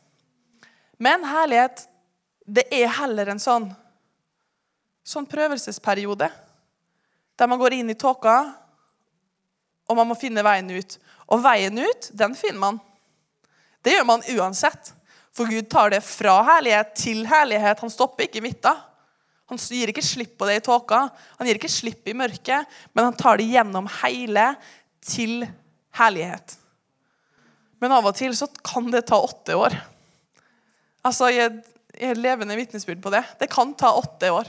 Men 1.00 1.24
herlighet, 1.24 1.86
det 2.44 2.66
er 2.74 2.92
heller 3.00 3.32
en 3.32 3.40
sånn 3.40 3.70
sånn 5.10 5.26
prøvelsesperiode 5.26 6.28
der 7.40 7.48
man 7.48 7.58
går 7.58 7.78
inn 7.78 7.88
i 7.90 7.96
tåka, 7.96 8.34
og 9.88 9.96
man 9.96 10.10
må 10.10 10.16
finne 10.18 10.44
veien 10.44 10.68
ut. 10.70 10.98
Og 11.32 11.40
veien 11.40 11.78
ut, 11.80 12.10
den 12.12 12.34
finner 12.36 12.60
man. 12.60 12.80
Det 13.80 13.94
gjør 13.94 14.04
man 14.06 14.24
uansett. 14.36 14.92
For 15.32 15.48
Gud 15.48 15.70
tar 15.72 15.94
det 15.94 16.02
fra 16.04 16.36
herlighet 16.44 16.92
til 17.00 17.24
herlighet. 17.30 17.80
Han 17.80 17.92
stopper 17.92 18.26
ikke 18.26 18.42
i 18.42 18.44
midten. 18.44 18.82
Han 19.50 19.58
gir 19.58 19.90
ikke 19.90 20.04
slipp 20.04 20.36
på 20.38 20.46
det 20.46 20.60
i 20.60 20.62
tåka, 20.62 21.08
han 21.10 21.48
gir 21.48 21.58
ikke 21.58 21.72
slipp 21.72 22.06
i 22.06 22.14
mørket, 22.14 22.68
men 22.94 23.08
han 23.08 23.16
tar 23.18 23.40
det 23.40 23.48
gjennom 23.50 23.88
hele 24.00 24.52
til 25.02 25.42
herlighet. 25.98 26.54
Men 27.82 27.96
av 27.96 28.06
og 28.06 28.14
til 28.14 28.36
så 28.36 28.46
kan 28.62 28.86
det 28.92 29.08
ta 29.08 29.18
åtte 29.18 29.56
år. 29.58 29.74
Altså, 31.02 31.32
Jeg 31.32 31.50
er 31.98 32.20
levende 32.20 32.54
vitnesbyrd 32.56 33.00
på 33.02 33.10
det. 33.10 33.24
Det 33.40 33.48
kan 33.50 33.72
ta 33.74 33.90
åtte 33.98 34.30
år. 34.30 34.46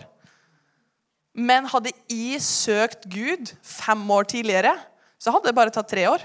Men 1.33 1.65
hadde 1.71 1.93
jeg 2.11 2.41
søkt 2.43 3.07
Gud 3.09 3.53
fem 3.63 4.03
år 4.11 4.27
tidligere, 4.29 4.75
så 5.17 5.31
hadde 5.31 5.49
det 5.49 5.55
bare 5.57 5.73
tatt 5.73 5.89
tre 5.89 6.05
år. 6.11 6.21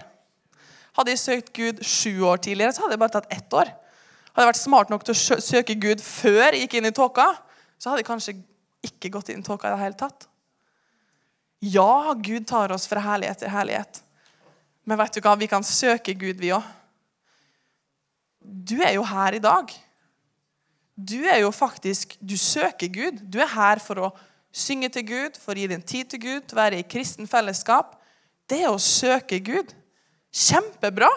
Hadde 0.98 1.12
jeg 1.14 1.22
søkt 1.22 1.52
Gud 1.56 1.82
sju 1.84 2.26
år 2.26 2.42
tidligere, 2.42 2.74
så 2.74 2.84
hadde 2.84 2.96
det 2.96 3.00
bare 3.00 3.14
tatt 3.16 3.32
ett 3.32 3.54
år. 3.54 3.70
Hadde 4.32 4.44
jeg 4.44 4.52
vært 4.52 4.60
smart 4.60 4.92
nok 4.92 5.06
til 5.06 5.14
å 5.14 5.40
søke 5.40 5.78
Gud 5.80 6.02
før 6.04 6.50
jeg 6.50 6.66
gikk 6.66 6.78
inn 6.78 6.90
i 6.90 6.94
tåka, 6.96 7.30
så 7.78 7.90
hadde 7.90 8.02
jeg 8.02 8.08
kanskje 8.10 8.36
ikke 8.86 9.12
gått 9.18 9.30
inn 9.34 9.44
i 9.44 9.58
det 9.62 9.78
hele 9.82 9.98
tatt. 9.98 10.28
Ja, 11.60 12.14
Gud 12.14 12.46
tar 12.46 12.72
oss 12.72 12.86
fra 12.88 13.02
herlighet 13.02 13.42
til 13.42 13.52
herlighet. 13.52 14.02
Men 14.86 15.00
vet 15.00 15.16
du 15.16 15.22
hva? 15.24 15.34
Vi 15.38 15.48
kan 15.50 15.64
søke 15.66 16.14
Gud, 16.14 16.38
vi 16.38 16.52
òg. 16.54 16.64
Du 18.40 18.78
er 18.82 18.94
jo 18.94 19.02
her 19.02 19.34
i 19.34 19.42
dag. 19.42 19.72
Du 20.96 21.18
er 21.26 21.42
jo 21.42 21.50
faktisk 21.52 22.14
Du 22.20 22.36
søker 22.38 22.88
Gud. 22.88 23.18
Du 23.20 23.40
er 23.42 23.50
her 23.50 23.82
for 23.82 24.06
å 24.06 24.12
synge 24.56 24.88
til 24.94 25.04
Gud, 25.08 25.36
for 25.36 25.52
å 25.52 25.60
gi 25.60 25.68
din 25.68 25.84
tid 25.84 26.08
til 26.12 26.22
Gud, 26.22 26.54
være 26.56 26.80
i 26.80 26.86
kristen 26.88 27.28
fellesskap, 27.28 27.98
det 28.48 28.62
er 28.64 28.72
å 28.72 28.80
søke 28.80 29.40
Gud. 29.44 29.74
Kjempebra. 30.32 31.10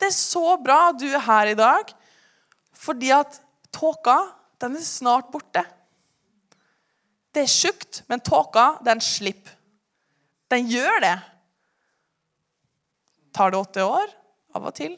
Det 0.00 0.10
er 0.10 0.16
så 0.16 0.56
bra 0.60 0.90
du 0.96 1.06
er 1.08 1.24
her 1.24 1.52
i 1.52 1.56
dag, 1.56 1.92
fordi 2.76 3.12
at 3.14 3.38
tåka, 3.72 4.18
den 4.60 4.76
er 4.76 4.84
snart 4.84 5.30
borte. 5.32 5.64
Det 7.30 7.44
er 7.44 7.50
tjukt, 7.50 8.02
men 8.10 8.22
tåka, 8.26 8.80
den 8.84 9.00
slipper. 9.04 9.56
Den 10.50 10.66
gjør 10.66 10.96
det. 11.04 11.16
Tar 13.30 13.52
det 13.52 13.60
åtte 13.60 13.84
år? 13.86 14.10
Av 14.58 14.66
og 14.66 14.74
til. 14.74 14.96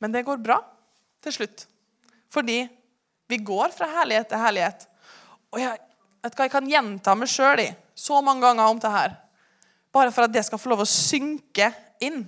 Men 0.00 0.14
det 0.14 0.24
går 0.24 0.40
bra 0.40 0.56
til 1.20 1.34
slutt. 1.36 1.66
Fordi 2.32 2.62
vi 3.28 3.38
går 3.44 3.74
fra 3.76 3.90
herlighet 3.98 4.30
til 4.30 4.40
herlighet. 4.40 4.86
Og 5.52 5.60
jeg, 5.60 5.76
hva, 6.24 6.30
jeg 6.46 6.52
kan 6.54 6.70
gjenta 6.70 7.14
meg 7.18 7.28
sjøl 7.30 7.66
i 7.66 7.68
så 8.00 8.22
mange 8.24 8.46
ganger 8.46 8.72
om 8.72 8.80
det 8.80 8.92
her. 8.94 9.18
Bare 9.92 10.12
for 10.14 10.24
at 10.24 10.32
det 10.32 10.46
skal 10.46 10.60
få 10.62 10.72
lov 10.72 10.86
å 10.86 10.88
synke 10.88 11.68
inn. 12.00 12.22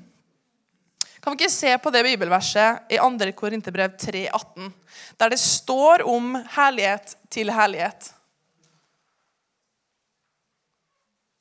Kan 1.23 1.37
vi 1.37 1.45
ikke 1.45 1.55
se 1.55 1.77
på 1.79 1.91
det 1.95 2.03
bibelverset 2.03 2.91
i 2.91 2.99
2. 2.99 3.31
Korinterbrev 3.39 3.95
3,18, 4.01 4.73
der 5.21 5.31
det 5.31 5.39
står 5.39 6.03
om 6.11 6.35
herlighet 6.57 7.15
til 7.31 7.53
herlighet? 7.55 8.09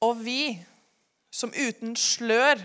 Og 0.06 0.22
vi 0.22 0.60
som 1.34 1.50
uten 1.50 1.96
slør 1.98 2.62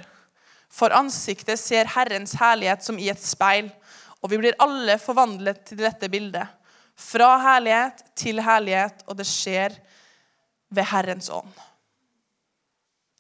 for 0.73 0.93
ansiktet 0.93 1.61
ser 1.61 1.89
Herrens 1.95 2.37
herlighet 2.37 2.85
som 2.85 2.99
i 3.01 3.09
et 3.09 3.23
speil, 3.23 3.71
og 4.21 4.31
vi 4.33 4.41
blir 4.43 4.59
alle 4.61 4.99
forvandlet 5.01 5.65
til 5.71 5.81
dette 5.81 6.11
bildet 6.13 6.53
fra 6.97 7.37
herlighet 7.41 8.01
til 8.17 8.41
herlighet, 8.41 9.05
og 9.07 9.19
det 9.19 9.27
skjer 9.29 9.77
ved 10.73 10.89
Herrens 10.91 11.29
ånd. 11.33 11.53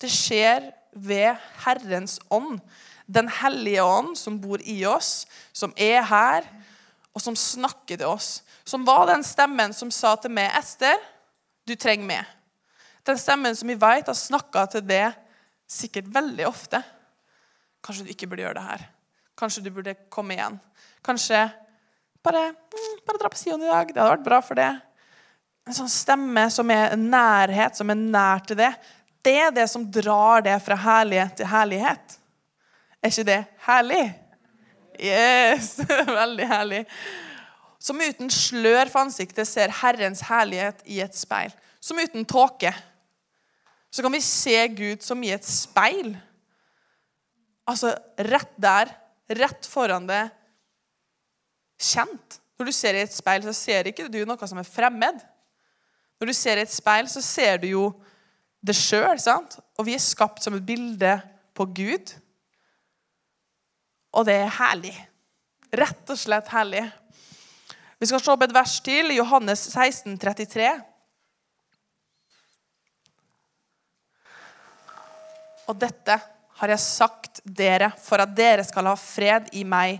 Det 0.01 0.11
skjer 0.13 0.71
ved 0.93 1.37
Herrens 1.65 2.19
ånd. 2.33 2.59
Den 3.07 3.29
hellige 3.31 3.83
ånd 3.83 4.16
som 4.19 4.40
bor 4.40 4.62
i 4.62 4.81
oss, 4.87 5.27
som 5.53 5.75
er 5.77 6.03
her, 6.03 6.47
og 7.14 7.23
som 7.23 7.37
snakker 7.38 7.97
til 7.97 8.09
oss. 8.09 8.42
Som 8.66 8.85
var 8.85 9.07
den 9.09 9.23
stemmen 9.25 9.73
som 9.73 9.90
sa 9.90 10.16
til 10.16 10.31
meg, 10.31 10.51
'Ester, 10.53 10.99
du 11.66 11.75
trenger 11.75 12.07
meg.' 12.07 12.27
Den 13.07 13.19
stemmen 13.19 13.55
som 13.57 13.69
vi 13.69 13.75
vet 13.75 14.07
har 14.07 14.14
snakka 14.14 14.66
til 14.71 14.83
deg 14.83 15.14
sikkert 15.71 16.09
veldig 16.11 16.47
ofte. 16.49 16.83
Kanskje 17.83 18.05
du 18.05 18.11
ikke 18.11 18.27
burde 18.27 18.42
gjøre 18.42 18.59
det 18.59 18.66
her. 18.66 18.83
Kanskje 19.38 19.62
du 19.62 19.71
burde 19.71 19.95
komme 20.11 20.35
igjen. 20.35 20.59
Kanskje 21.07 21.45
bare, 22.25 22.51
mm, 22.51 22.99
bare 23.07 23.21
dra 23.21 23.31
på 23.31 23.38
Sion 23.38 23.62
i 23.62 23.71
dag. 23.71 23.92
Det 23.92 24.03
hadde 24.03 24.16
vært 24.16 24.27
bra 24.27 24.40
for 24.42 24.59
det. 24.59 24.73
En 25.66 25.75
sånn 25.75 25.90
stemme 25.90 26.49
som 26.51 26.71
er 26.71 26.97
nærhet, 26.99 27.77
som 27.79 27.90
er 27.90 27.99
nær 27.99 28.42
til 28.47 28.59
det. 28.59 28.73
Det 29.23 29.35
er 29.45 29.55
det 29.55 29.69
som 29.71 29.87
drar 29.90 30.42
det 30.47 30.57
fra 30.62 30.79
herlighet 30.79 31.37
til 31.37 31.51
herlighet. 31.51 32.19
Er 33.03 33.13
ikke 33.13 33.27
det 33.29 33.43
herlig? 33.67 34.05
Yes! 34.97 35.77
Veldig 36.21 36.49
herlig. 36.51 36.83
Som 37.79 38.01
uten 38.03 38.31
slør 38.33 38.91
for 38.91 39.05
ansiktet 39.05 39.49
ser 39.49 39.75
Herrens 39.83 40.25
herlighet 40.27 40.81
i 40.91 41.01
et 41.05 41.17
speil. 41.17 41.53
Som 41.81 42.01
uten 42.03 42.25
tåke. 42.27 42.73
Så 43.93 44.03
kan 44.03 44.13
vi 44.13 44.23
se 44.25 44.57
Gud 44.75 45.05
som 45.05 45.23
i 45.23 45.31
et 45.35 45.47
speil. 45.47 46.17
Altså 47.67 47.93
rett 48.29 48.53
der, 48.61 48.91
rett 49.39 49.69
foran 49.69 50.09
det, 50.09 50.25
kjent. 51.83 52.41
Når 52.57 52.69
du 52.69 52.73
ser 52.73 52.97
i 52.97 53.05
et 53.05 53.15
speil, 53.15 53.45
så 53.45 53.55
ser 53.57 53.91
ikke 53.91 54.09
du 54.09 54.23
noe 54.29 54.49
som 54.49 54.61
er 54.61 54.69
fremmed. 54.69 55.19
Når 56.17 56.31
du 56.31 56.35
ser 56.37 56.59
i 56.59 56.65
et 56.65 56.73
speil, 56.73 57.09
så 57.13 57.21
ser 57.25 57.61
du 57.61 57.69
jo 57.69 57.87
det 58.65 58.77
sjøl. 58.79 59.21
Og 59.77 59.85
vi 59.87 59.97
er 59.97 60.03
skapt 60.03 60.45
som 60.45 60.57
et 60.57 60.65
bilde 60.67 61.19
på 61.57 61.69
Gud. 61.77 62.15
Og 64.17 64.25
det 64.29 64.37
er 64.41 64.55
herlig. 64.59 64.95
Rett 65.77 66.13
og 66.13 66.19
slett 66.19 66.49
herlig. 66.49 66.85
Vi 68.01 68.09
skal 68.09 68.23
se 68.23 68.37
på 68.37 68.47
et 68.47 68.55
vers 68.55 68.77
til, 68.85 69.13
Johannes 69.17 69.63
16, 69.73 70.17
33. 70.21 70.71
Og 75.67 75.77
dette 75.81 76.17
har 76.61 76.73
jeg 76.73 76.83
sagt 76.85 77.41
dere 77.45 77.91
for 78.01 78.23
at 78.23 78.33
dere 78.37 78.65
skal 78.65 78.89
ha 78.89 78.95
fred 79.01 79.51
i 79.57 79.65
meg. 79.69 79.99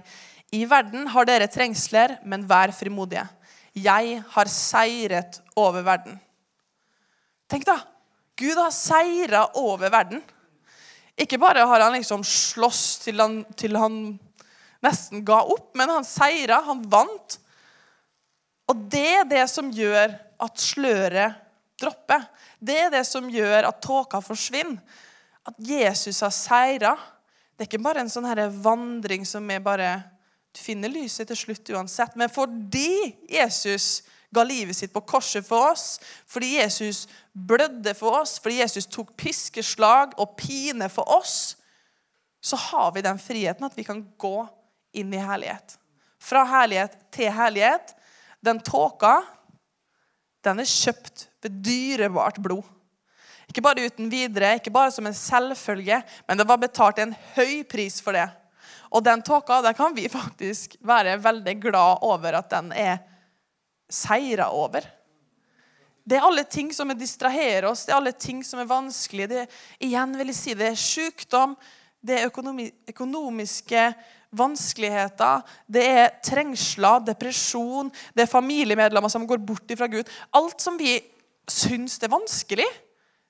I 0.55 0.63
verden 0.69 1.09
har 1.13 1.29
dere 1.29 1.51
trengsler, 1.53 2.19
men 2.25 2.47
vær 2.49 2.73
frimodige. 2.77 3.27
Jeg 3.77 4.23
har 4.33 4.49
seiret 4.49 5.41
over 5.59 5.85
verden. 5.85 6.17
Tenk 7.51 7.67
da, 7.69 7.77
Gud 8.37 8.57
har 8.57 8.73
seira 8.75 9.43
over 9.61 9.91
verden. 9.93 10.23
Ikke 11.17 11.39
bare 11.41 11.65
har 11.65 11.81
han 11.81 11.97
liksom 11.97 12.25
slåss 12.25 12.85
til 13.07 13.21
han, 13.23 13.41
til 13.57 13.77
han 13.81 13.97
nesten 14.85 15.25
ga 15.27 15.41
opp, 15.49 15.71
men 15.79 15.91
han 15.95 16.05
seira, 16.07 16.61
han 16.67 16.83
vant. 16.93 17.39
Og 18.69 18.87
det 18.93 19.09
er 19.23 19.29
det 19.31 19.45
som 19.49 19.71
gjør 19.73 20.13
at 20.43 20.61
sløret 20.61 21.43
dropper. 21.81 22.27
Det 22.59 22.77
er 22.87 22.93
det 22.93 23.05
som 23.09 23.29
gjør 23.31 23.69
at 23.69 23.81
tåka 23.85 24.21
forsvinner. 24.25 24.81
At 25.47 25.57
Jesus 25.63 26.21
har 26.25 26.35
seira. 26.35 26.97
Det 27.55 27.65
er 27.65 27.71
ikke 27.71 27.85
bare 27.85 28.03
en 28.03 28.11
sånn 28.13 28.27
vandring 28.61 29.25
som 29.29 29.47
er 29.51 29.63
bare 29.65 29.91
Du 30.57 30.63
finner 30.65 30.89
lyset 30.89 31.29
til 31.29 31.37
slutt 31.37 31.71
uansett. 31.77 32.15
Men 32.17 32.31
fordi 32.33 33.13
Jesus 33.29 34.07
ga 34.37 34.44
livet 34.46 34.77
sitt 34.77 34.92
på 34.94 35.03
korset 35.09 35.46
for 35.46 35.72
oss, 35.72 35.96
fordi 36.29 36.57
Jesus 36.59 37.07
blødde 37.33 37.94
for 37.96 38.20
oss, 38.20 38.37
fordi 38.42 38.61
Jesus 38.61 38.88
tok 38.92 39.14
piskeslag 39.18 40.14
og 40.20 40.37
pine 40.38 40.88
for 40.92 41.09
oss, 41.16 41.57
så 42.40 42.59
har 42.68 42.92
vi 42.94 43.03
den 43.03 43.18
friheten 43.18 43.66
at 43.66 43.75
vi 43.77 43.85
kan 43.87 44.05
gå 44.20 44.37
inn 44.96 45.12
i 45.14 45.20
herlighet. 45.20 45.79
Fra 46.22 46.44
herlighet 46.46 46.94
til 47.14 47.33
herlighet. 47.33 47.92
Den 48.44 48.61
tåka, 48.62 49.18
den 50.46 50.62
er 50.62 50.70
kjøpt 50.70 51.27
ved 51.42 51.61
dyrebart 51.66 52.38
blod. 52.42 52.64
Ikke 53.51 53.62
bare 53.62 53.87
uten 53.87 54.09
videre, 54.11 54.57
ikke 54.59 54.75
bare 54.75 54.92
som 54.94 55.07
en 55.07 55.14
selvfølge, 55.14 56.01
men 56.27 56.38
det 56.38 56.46
var 56.49 56.61
betalt 56.62 56.99
en 57.03 57.14
høy 57.37 57.62
pris 57.68 58.01
for 58.03 58.16
det. 58.16 58.27
Og 58.94 59.05
den 59.05 59.22
tåka 59.27 59.61
der 59.64 59.75
kan 59.77 59.94
vi 59.96 60.09
faktisk 60.11 60.77
være 60.87 61.18
veldig 61.22 61.57
glad 61.62 62.03
over 62.07 62.38
at 62.38 62.51
den 62.51 62.72
er 62.72 62.99
seira 63.88 64.51
over. 64.55 64.87
Det 66.07 66.18
er 66.18 66.27
alle 66.27 66.44
ting 66.46 66.70
som 66.75 66.92
distraherer 66.94 67.66
oss, 67.66 67.85
det 67.87 67.94
er 67.94 67.99
alle 67.99 68.14
ting 68.14 68.44
som 68.46 68.61
er 68.62 68.68
vanskelig. 68.70 69.27
Det, 69.31 69.46
igjen 69.83 70.14
vil 70.18 70.31
jeg 70.31 70.38
si, 70.38 70.55
det 70.55 70.68
er 70.70 70.79
sykdom, 70.79 71.57
det 72.07 72.20
er 72.20 72.29
økonomi, 72.31 72.68
økonomiske 72.92 73.88
vanskeligheter, 74.37 75.42
det 75.66 75.83
er 75.87 76.14
trengsler, 76.22 77.03
depresjon, 77.09 77.90
det 78.14 78.27
er 78.27 78.31
familiemedlemmer 78.31 79.11
som 79.11 79.27
går 79.27 79.42
bort 79.42 79.75
fra 79.79 79.90
Gud. 79.90 80.07
Alt 80.37 80.62
som 80.62 80.79
vi 80.79 80.94
syns 81.51 81.99
er 82.03 82.12
vanskelig, 82.12 82.66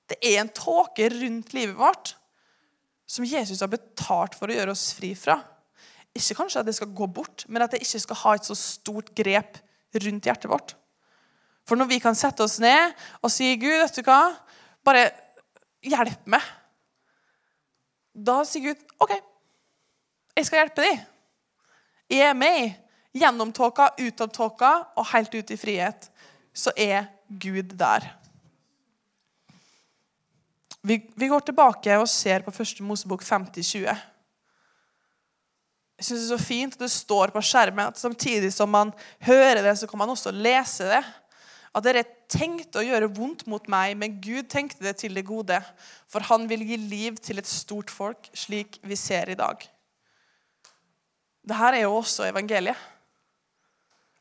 det 0.07 0.19
er 0.21 0.41
en 0.41 0.53
tåke 0.53 1.09
rundt 1.11 1.53
livet 1.57 1.75
vårt 1.77 2.13
som 3.07 3.25
Jesus 3.25 3.61
har 3.63 3.71
betalt 3.71 4.35
for 4.35 4.51
å 4.51 4.55
gjøre 4.55 4.73
oss 4.73 4.89
fri 4.95 5.13
fra. 5.17 5.39
Ikke 6.17 6.35
kanskje 6.41 6.61
at 6.61 6.67
det 6.67 6.75
skal 6.77 6.93
gå 6.95 7.07
bort, 7.09 7.45
men 7.47 7.63
at 7.63 7.73
det 7.73 7.81
ikke 7.83 8.01
skal 8.03 8.19
ha 8.23 8.35
et 8.35 8.47
så 8.47 8.55
stort 8.57 9.13
grep 9.15 9.59
rundt 9.95 10.25
hjertet 10.25 10.49
vårt. 10.51 10.75
For 11.67 11.79
når 11.79 11.89
vi 11.91 11.99
kan 12.03 12.15
sette 12.15 12.43
oss 12.43 12.59
ned 12.63 12.93
og 13.21 13.31
si 13.31 13.55
'Gud, 13.55 13.75
vet 13.81 13.95
du 13.95 14.03
hva? 14.07 14.35
Bare 14.83 15.09
hjelp 15.83 16.27
meg', 16.27 16.53
da 18.13 18.43
sier 18.47 18.71
Gud 18.71 18.83
'OK, 18.99 19.13
jeg 20.35 20.45
skal 20.45 20.63
hjelpe 20.63 20.83
deg'. 20.83 21.05
Jeg 22.09 22.29
er 22.29 22.33
med 22.33 22.71
gjennom 23.17 23.51
tåka, 23.51 23.91
ut 23.99 24.21
av 24.21 24.29
tåka 24.31 24.71
og 24.95 25.09
helt 25.11 25.33
ut 25.35 25.51
i 25.51 25.57
frihet. 25.59 26.09
Så 26.53 26.71
er 26.77 27.09
Gud 27.27 27.75
der. 27.77 28.05
Vi, 30.87 31.01
vi 31.15 31.27
går 31.27 31.43
tilbake 31.43 31.97
og 31.99 32.07
ser 32.07 32.45
på 32.45 32.53
første 32.55 32.83
Mosebok 32.83 33.23
50-20. 33.23 33.91
Jeg 35.97 36.05
synes 36.05 36.21
Det 36.21 36.25
er 36.27 36.37
så 36.37 36.45
fint 36.45 36.75
at 36.77 36.83
det 36.85 36.91
står 36.93 37.31
på 37.33 37.41
skjermen 37.41 37.89
at 37.89 37.97
samtidig 37.97 38.51
som 38.53 38.69
man 38.69 38.91
hører 39.25 39.63
det, 39.65 39.77
så 39.79 39.87
kan 39.89 39.99
man 39.99 40.13
også 40.13 40.31
lese 40.31 40.85
det. 40.85 41.01
At 41.73 41.85
dere 41.85 42.05
tenkte 42.29 42.81
å 42.81 42.85
gjøre 42.85 43.09
vondt 43.13 43.45
mot 43.49 43.65
meg, 43.69 43.95
men 43.97 44.19
Gud 44.21 44.47
tenkte 44.49 44.85
det 44.85 44.95
til 45.01 45.13
det 45.17 45.25
gode. 45.25 45.57
For 46.09 46.25
han 46.29 46.45
vil 46.49 46.63
gi 46.65 46.77
liv 46.77 47.17
til 47.21 47.41
et 47.41 47.49
stort 47.49 47.91
folk, 47.93 48.29
slik 48.33 48.79
vi 48.85 48.97
ser 48.97 49.29
i 49.33 49.37
dag. 49.37 49.61
Dette 51.47 51.69
er 51.73 51.83
jo 51.85 51.97
også 51.97 52.27
evangeliet. 52.27 52.77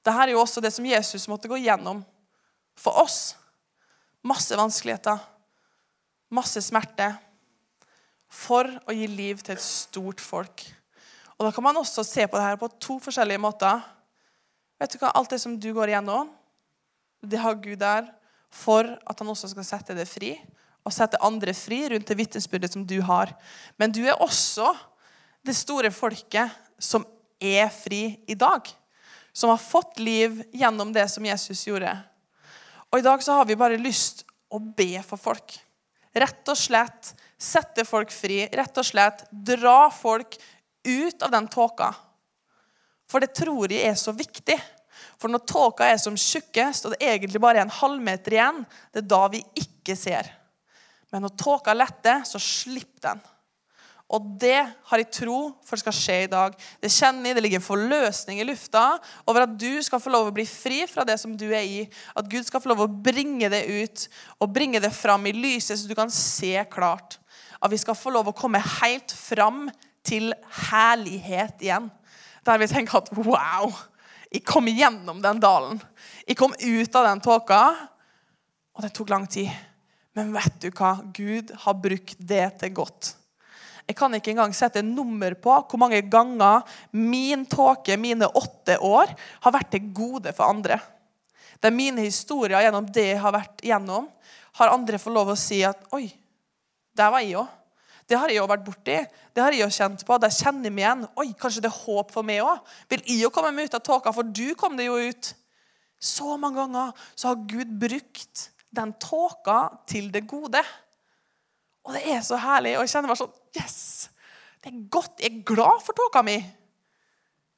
Dette 0.04 0.22
er 0.22 0.32
jo 0.32 0.40
også 0.40 0.62
det 0.62 0.70
som 0.72 0.86
Jesus 0.86 1.26
måtte 1.28 1.48
gå 1.50 1.58
gjennom 1.58 2.04
for 2.78 3.02
oss. 3.02 3.34
Masse 4.26 4.56
vanskeligheter, 4.58 5.18
masse 6.34 6.62
smerte, 6.62 7.12
for 8.26 8.68
å 8.86 8.94
gi 8.94 9.06
liv 9.10 9.40
til 9.42 9.54
et 9.56 9.62
stort 9.64 10.22
folk. 10.22 10.64
Og 11.36 11.46
Da 11.46 11.52
kan 11.52 11.64
man 11.64 11.76
også 11.76 12.04
se 12.04 12.26
på 12.26 12.38
det 12.38 12.44
her 12.46 12.56
på 12.60 12.70
to 12.80 12.98
forskjellige 13.02 13.40
måter. 13.40 13.82
Vet 14.80 14.92
du 14.92 15.00
hva? 15.00 15.12
Alt 15.12 15.34
det 15.34 15.40
som 15.40 15.56
du 15.60 15.72
går 15.76 15.92
igjennom, 15.92 16.30
det 17.24 17.40
har 17.40 17.58
Gud 17.60 17.80
der 17.80 18.08
for 18.52 18.88
at 18.88 19.20
han 19.20 19.28
også 19.28 19.50
skal 19.52 19.66
sette 19.66 19.96
det 19.96 20.08
fri. 20.08 20.34
Og 20.86 20.94
sette 20.94 21.20
andre 21.24 21.52
fri 21.56 21.82
rundt 21.90 22.08
det 22.08 22.16
vitnesbyrdet 22.16 22.72
som 22.72 22.84
du 22.86 23.00
har. 23.04 23.32
Men 23.76 23.92
du 23.92 24.04
er 24.06 24.20
også 24.22 24.70
det 25.46 25.56
store 25.56 25.90
folket 25.94 26.52
som 26.78 27.04
er 27.42 27.68
fri 27.74 28.18
i 28.28 28.36
dag. 28.38 28.68
Som 29.36 29.52
har 29.52 29.60
fått 29.60 29.98
liv 30.00 30.40
gjennom 30.54 30.92
det 30.94 31.08
som 31.12 31.26
Jesus 31.26 31.66
gjorde. 31.66 31.92
Og 32.92 33.00
i 33.00 33.04
dag 33.04 33.22
så 33.22 33.36
har 33.36 33.48
vi 33.48 33.58
bare 33.58 33.80
lyst 33.80 34.24
å 34.48 34.60
be 34.60 35.02
for 35.04 35.20
folk. 35.20 35.56
Rett 36.16 36.48
og 36.48 36.56
slett 36.56 37.12
sette 37.36 37.84
folk 37.84 38.12
fri. 38.14 38.44
Rett 38.56 38.78
og 38.78 38.86
slett 38.86 39.26
dra 39.30 39.90
folk 39.92 40.38
ut 40.86 41.22
av 41.26 41.34
den 41.34 41.48
tåka. 41.50 41.90
For 43.10 43.22
det 43.22 43.34
tror 43.38 43.70
jeg 43.70 43.84
er 43.86 43.98
så 43.98 44.14
viktig. 44.16 44.56
For 45.20 45.32
når 45.32 45.44
tåka 45.48 45.86
er 45.88 46.00
som 46.00 46.16
tjukkest, 46.18 46.86
og 46.86 46.94
det 46.94 47.06
egentlig 47.06 47.40
bare 47.42 47.62
er 47.62 47.66
en 47.66 47.78
halvmeter 47.78 48.36
igjen, 48.36 48.64
det 48.92 49.04
er 49.04 49.08
da 49.12 49.22
vi 49.32 49.44
ikke 49.58 49.96
ser. 49.98 50.28
Men 51.12 51.24
når 51.24 51.36
tåka 51.40 51.74
letter, 51.76 52.24
så 52.28 52.40
slipper 52.42 53.08
den. 53.08 53.24
Og 54.14 54.26
det 54.38 54.60
har 54.62 55.00
jeg 55.02 55.10
tro 55.10 55.38
for 55.66 55.80
skal 55.80 55.94
skje 55.94 56.16
i 56.24 56.30
dag. 56.30 56.52
Det 56.82 56.92
kjenner 56.94 57.30
jeg, 57.30 57.36
det 57.36 57.42
ligger 57.42 57.58
en 57.58 57.66
forløsning 57.66 58.38
i 58.38 58.46
lufta 58.46 58.84
over 59.26 59.42
at 59.42 59.56
du 59.58 59.82
skal 59.82 60.02
få 60.02 60.12
lov 60.14 60.28
å 60.28 60.34
bli 60.36 60.44
fri 60.46 60.84
fra 60.86 61.02
det 61.06 61.16
som 61.18 61.32
du 61.34 61.48
er 61.48 61.66
i. 61.66 61.80
At 62.14 62.28
Gud 62.30 62.46
skal 62.46 62.62
få 62.62 62.70
lov 62.70 62.84
å 62.84 62.92
bringe 63.08 63.50
det 63.50 63.64
ut 63.66 64.06
og 64.38 64.52
bringe 64.54 64.82
det 64.82 64.92
fram 64.94 65.26
i 65.26 65.34
lyset, 65.34 65.74
så 65.74 65.90
du 65.90 65.96
kan 65.98 66.12
se 66.12 66.54
klart. 66.70 67.18
At 67.58 67.72
vi 67.72 67.80
skal 67.82 67.98
få 67.98 68.12
lov 68.14 68.30
å 68.30 68.36
komme 68.36 68.62
helt 68.62 69.10
fram 69.10 69.66
til 70.06 70.32
herlighet 70.70 71.62
igjen. 71.64 71.90
Der 72.46 72.62
vi 72.62 72.70
tenker 72.70 73.00
at 73.00 73.10
wow, 73.18 73.74
jeg 74.30 74.44
kom 74.46 74.70
gjennom 74.70 75.20
den 75.22 75.42
dalen. 75.42 75.80
Jeg 76.26 76.38
kom 76.38 76.54
ut 76.54 76.98
av 76.98 77.10
den 77.10 77.22
tåka, 77.24 77.60
og 78.76 78.84
det 78.84 78.92
tok 78.94 79.10
lang 79.10 79.26
tid. 79.30 79.50
Men 80.16 80.32
vet 80.34 80.58
du 80.62 80.70
hva? 80.70 80.96
Gud 81.14 81.52
har 81.64 81.78
brukt 81.80 82.18
det 82.18 82.44
til 82.62 82.74
godt. 82.76 83.14
Jeg 83.86 83.94
kan 83.98 84.14
ikke 84.16 84.32
engang 84.32 84.54
sette 84.56 84.82
nummer 84.82 85.36
på 85.38 85.52
hvor 85.54 85.78
mange 85.78 86.00
ganger 86.10 86.64
min 86.90 87.44
tåke, 87.46 87.94
mine 88.00 88.26
åtte 88.26 88.80
år, 88.82 89.12
har 89.44 89.54
vært 89.54 89.70
til 89.76 89.92
gode 89.94 90.32
for 90.34 90.48
andre. 90.48 90.80
Det 91.60 91.70
er 91.70 91.76
mine 91.76 92.02
historier 92.04 92.64
gjennom 92.66 92.88
det 92.92 93.06
jeg 93.12 93.20
har 93.22 93.34
vært 93.36 93.62
gjennom, 93.64 94.08
har 94.58 94.72
andre 94.72 94.98
fått 94.98 95.14
lov 95.14 95.30
å 95.32 95.38
si 95.38 95.60
at 95.64 95.86
Oi, 95.94 96.08
der 96.96 97.12
var 97.12 97.22
jeg 97.22 97.38
òg. 97.38 97.54
Det 98.06 98.18
har 98.18 98.30
jeg 98.30 98.38
jo 98.38 98.46
vært 98.46 98.64
borti. 98.66 98.96
Det 99.34 99.42
har 99.42 99.54
jeg 99.54 99.64
jo 99.64 99.72
kjent 99.74 100.04
på. 100.06 100.18
Der 100.22 100.34
kjenner 100.34 100.68
jeg 100.68 100.74
meg 100.76 100.84
igjen. 100.84 101.06
Oi, 101.18 101.28
kanskje 101.38 101.64
det 101.64 101.72
er 101.72 101.80
håp 101.80 102.12
for 102.14 102.26
meg 102.26 102.44
òg. 102.44 102.74
Vil 102.92 103.02
jeg 103.02 103.24
jo 103.24 103.32
komme 103.34 103.50
meg 103.54 103.66
ut 103.66 103.78
av 103.78 103.82
tåka, 103.86 104.12
for 104.14 104.26
du 104.26 104.54
kom 104.58 104.78
det 104.78 104.86
jo 104.86 104.98
ut. 105.08 105.32
Så 105.98 106.36
mange 106.38 106.60
ganger 106.60 107.06
så 107.16 107.32
har 107.32 107.46
Gud 107.50 107.72
brukt 107.80 108.50
den 108.76 108.92
tåka 109.02 109.58
til 109.90 110.12
det 110.14 110.26
gode. 110.30 110.62
Og 111.86 111.96
det 111.96 112.04
er 112.14 112.22
så 112.26 112.38
herlig. 112.38 112.76
Og 112.76 112.86
jeg 112.86 112.94
kjenner 112.94 113.10
meg 113.10 113.20
sånn 113.22 113.34
Yes! 113.56 113.80
Det 114.62 114.72
er 114.72 114.86
godt. 114.90 115.20
Jeg 115.22 115.30
er 115.30 115.44
glad 115.46 115.82
for 115.84 115.96
tåka 115.96 116.22
mi. 116.26 116.36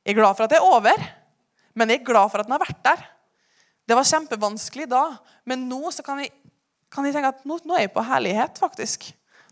Jeg 0.05 0.15
er 0.15 0.19
glad 0.19 0.37
for 0.37 0.45
at 0.45 0.53
det 0.53 0.59
er 0.59 0.65
over, 0.65 1.05
men 1.77 1.91
jeg 1.93 2.01
er 2.01 2.09
glad 2.09 2.31
for 2.33 2.41
at 2.41 2.49
den 2.49 2.55
har 2.57 2.63
vært 2.63 2.83
der. 2.85 3.07
Det 3.89 3.97
var 3.97 4.09
kjempevanskelig 4.09 4.87
da, 4.89 5.03
men 5.49 5.67
nå 5.69 5.89
så 5.93 6.05
kan 6.05 6.21
jeg, 6.21 6.33
kan 6.93 7.05
jeg 7.09 7.17
tenke 7.17 7.33
at 7.33 7.47
nå, 7.49 7.59
nå 7.65 7.77
er 7.77 7.87
jeg 7.87 7.93
på 7.95 8.05
herlighet, 8.05 8.61
faktisk. 8.61 9.09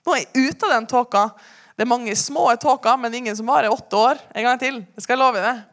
Nå 0.06 0.14
er 0.14 0.22
jeg 0.22 0.52
ute 0.52 0.68
av 0.68 0.76
den 0.76 0.86
tåka. 0.86 1.24
Det 1.76 1.82
er 1.82 1.90
mange 1.90 2.14
små 2.16 2.46
tåker, 2.62 2.96
men 3.02 3.14
ingen 3.18 3.36
som 3.36 3.48
varer 3.50 3.72
åtte 3.74 3.98
år 3.98 4.20
en 4.32 4.46
gang 4.46 4.60
til. 4.60 4.78
Det 4.94 5.02
skal 5.02 5.16
jeg 5.16 5.22
love 5.24 5.42
deg. 5.42 5.64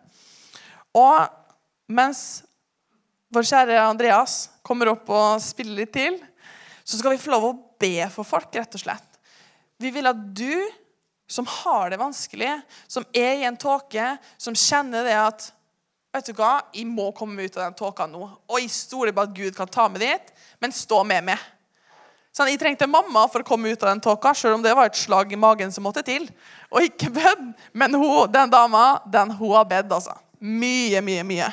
Og 0.97 1.93
mens 1.93 2.41
vår 3.33 3.45
kjære 3.49 3.79
Andreas 3.85 4.37
kommer 4.65 4.91
opp 4.91 5.09
og 5.13 5.41
spiller 5.41 5.83
litt 5.83 5.93
til, 5.93 6.17
så 6.83 6.99
skal 6.99 7.13
vi 7.13 7.21
få 7.21 7.31
lov 7.31 7.47
å 7.47 7.57
be 7.79 8.07
for 8.11 8.27
folk, 8.27 8.49
rett 8.57 8.75
og 8.75 8.81
slett. 8.81 9.19
Vi 9.79 9.93
vil 9.93 10.09
at 10.09 10.19
du 10.35 10.51
som 11.29 11.47
har 11.49 11.89
det 11.89 12.01
vanskelig, 12.01 12.51
som 12.87 13.05
er 13.15 13.39
i 13.39 13.45
en 13.47 13.57
tåke, 13.57 14.15
som 14.37 14.57
kjenner 14.57 15.05
det 15.07 15.19
at 15.19 15.51
Vet 16.13 16.27
du 16.29 16.35
hva, 16.37 16.59
jeg 16.77 16.85
må 16.85 17.07
komme 17.17 17.41
ut 17.41 17.55
av 17.57 17.63
den 17.63 17.73
tåka 17.73 18.05
nå. 18.05 18.19
Og 18.45 18.59
jeg 18.61 18.69
stoler 18.69 19.09
på 19.17 19.23
at 19.23 19.31
Gud 19.33 19.55
kan 19.57 19.65
ta 19.73 19.87
meg 19.89 20.03
dit, 20.03 20.27
men 20.61 20.69
stå 20.69 20.99
med 21.09 21.25
meg. 21.25 21.47
Sånn, 22.33 22.49
jeg 22.49 22.57
trengte 22.57 22.87
mamma 22.89 23.27
for 23.29 23.43
å 23.43 23.45
komme 23.45 23.69
ut 23.69 23.83
av 23.85 23.91
den 23.91 24.01
tåka, 24.01 24.31
selv 24.33 24.57
om 24.57 24.63
det 24.63 24.73
var 24.73 24.89
et 24.89 24.97
slag 24.97 25.29
i 25.35 25.37
magen 25.37 25.69
som 25.71 25.85
måtte 25.85 26.01
til. 26.05 26.25
Og 26.73 26.87
ikke 26.87 27.11
bønn, 27.13 27.51
men 27.77 27.93
hun, 27.93 28.31
den 28.33 28.49
dama 28.49 29.03
den 29.05 29.35
hun 29.37 29.53
har 29.53 29.67
bedt. 29.69 29.91
altså. 29.93 30.15
Mye, 30.41 31.01
mye, 31.05 31.21
mye. 31.29 31.51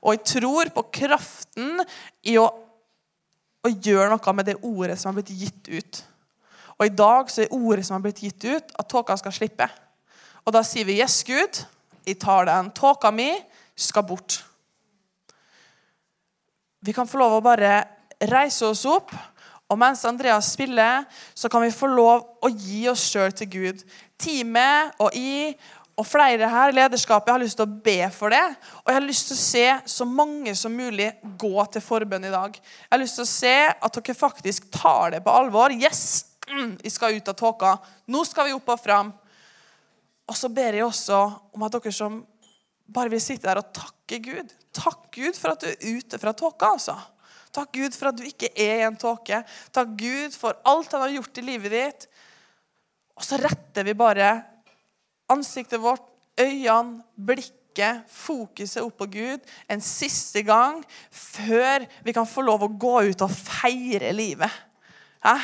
Og 0.00 0.16
jeg 0.16 0.22
tror 0.32 0.70
på 0.72 0.86
kraften 0.96 1.84
i 2.24 2.38
å, 2.40 2.46
å 2.48 3.72
gjøre 3.74 4.08
noe 4.14 4.34
med 4.38 4.48
det 4.48 4.56
ordet 4.64 4.96
som 5.00 5.12
har 5.12 5.20
blitt 5.20 5.34
gitt 5.36 5.68
ut. 5.68 6.00
Og 6.78 6.86
i 6.88 6.94
dag 6.96 7.28
så 7.30 7.44
er 7.44 7.52
ordet 7.52 7.84
som 7.84 7.98
har 7.98 8.06
blitt 8.06 8.24
gitt 8.24 8.48
ut, 8.48 8.72
at 8.80 8.88
tåka 8.90 9.18
skal 9.20 9.36
slippe. 9.36 9.68
Og 10.44 10.56
da 10.56 10.64
sier 10.64 10.88
vi 10.88 10.98
'Yes, 11.00 11.22
Gud, 11.22 11.64
jeg 12.06 12.18
tar 12.18 12.48
den. 12.48 12.70
Tåka 12.70 13.10
mi 13.10 13.30
skal 13.76 14.02
bort'. 14.02 14.42
Vi 16.80 16.92
kan 16.92 17.08
få 17.08 17.18
lov 17.18 17.38
å 17.38 17.44
bare 17.44 17.84
reise 18.20 18.66
oss 18.66 18.84
opp, 18.84 19.12
og 19.70 19.80
mens 19.80 20.04
Andreas 20.04 20.52
spiller, 20.52 21.06
så 21.34 21.48
kan 21.48 21.64
vi 21.64 21.72
få 21.72 21.88
lov 21.88 22.44
å 22.44 22.50
gi 22.52 22.84
oss 22.90 23.06
sjøl 23.08 23.32
til 23.36 23.48
Gud. 23.50 23.80
Teamet 24.20 25.00
og 25.02 25.16
i 25.16 25.54
og 25.94 26.06
flere 26.08 26.48
her 26.50 26.72
i 26.72 26.74
lederskapet 26.74 27.30
jeg 27.30 27.36
har 27.36 27.42
lyst 27.44 27.58
til 27.58 27.68
å 27.68 27.82
be 27.86 28.08
for 28.12 28.34
det. 28.34 28.42
Og 28.82 28.90
jeg 28.90 28.98
har 28.98 29.06
lyst 29.06 29.28
til 29.30 29.36
å 29.36 29.42
se 29.44 29.66
så 29.94 30.06
mange 30.08 30.54
som 30.58 30.74
mulig 30.74 31.12
gå 31.38 31.66
til 31.70 31.84
forbønn 31.84 32.26
i 32.26 32.32
dag. 32.34 32.56
Jeg 32.58 32.90
har 32.90 33.02
lyst 33.02 33.18
til 33.20 33.26
å 33.26 33.30
se 33.30 33.54
at 33.70 33.98
dere 34.00 34.18
faktisk 34.18 34.66
tar 34.74 35.14
det 35.14 35.22
på 35.24 35.34
alvor. 35.34 35.74
Yes, 35.74 36.34
mm, 36.50 36.76
vi 36.82 36.92
skal 36.92 37.14
ut 37.14 37.30
av 37.30 37.38
tåka. 37.38 37.76
Nå 38.10 38.24
skal 38.26 38.50
vi 38.50 38.56
opp 38.56 38.74
og 38.74 38.82
fram. 38.82 39.14
Og 40.26 40.38
så 40.38 40.50
ber 40.50 40.80
jeg 40.80 40.86
også 40.86 41.22
om 41.54 41.66
at 41.66 41.78
dere 41.78 41.94
som 41.94 42.18
bare 42.94 43.12
vil 43.12 43.22
sitte 43.22 43.46
der 43.46 43.62
og 43.62 43.70
takke 43.76 44.18
Gud. 44.24 44.50
Takk 44.74 45.06
Gud 45.14 45.38
for 45.38 45.54
at 45.54 45.62
du 45.62 45.70
er 45.70 46.00
ute 46.00 46.18
fra 46.18 46.34
tåka, 46.34 46.74
altså. 46.74 46.98
Takk 47.54 47.70
Gud 47.76 47.94
for 47.94 48.10
at 48.10 48.18
du 48.18 48.24
ikke 48.26 48.50
er 48.50 48.86
en 48.88 48.98
tåke. 48.98 49.40
Takk 49.74 49.92
Gud 49.98 50.34
for 50.36 50.58
alt 50.66 50.94
han 50.94 51.04
har 51.06 51.14
gjort 51.16 51.38
i 51.38 51.46
livet 51.46 51.74
ditt. 51.74 52.06
Og 53.14 53.26
så 53.26 53.38
retter 53.38 53.86
vi 53.86 53.94
bare 53.96 54.32
ansiktet 55.30 55.82
vårt, 55.82 56.02
øynene, 56.40 57.04
blikket, 57.14 58.02
fokuset 58.10 58.82
opp 58.82 58.96
på 58.98 59.06
Gud 59.12 59.44
en 59.70 59.82
siste 59.82 60.42
gang 60.46 60.80
før 61.14 61.86
vi 62.06 62.14
kan 62.14 62.26
få 62.26 62.42
lov 62.46 62.66
å 62.66 62.70
gå 62.70 62.96
ut 63.10 63.22
og 63.22 63.34
feire 63.34 64.10
livet. 64.14 64.50
Hæ? 65.24 65.36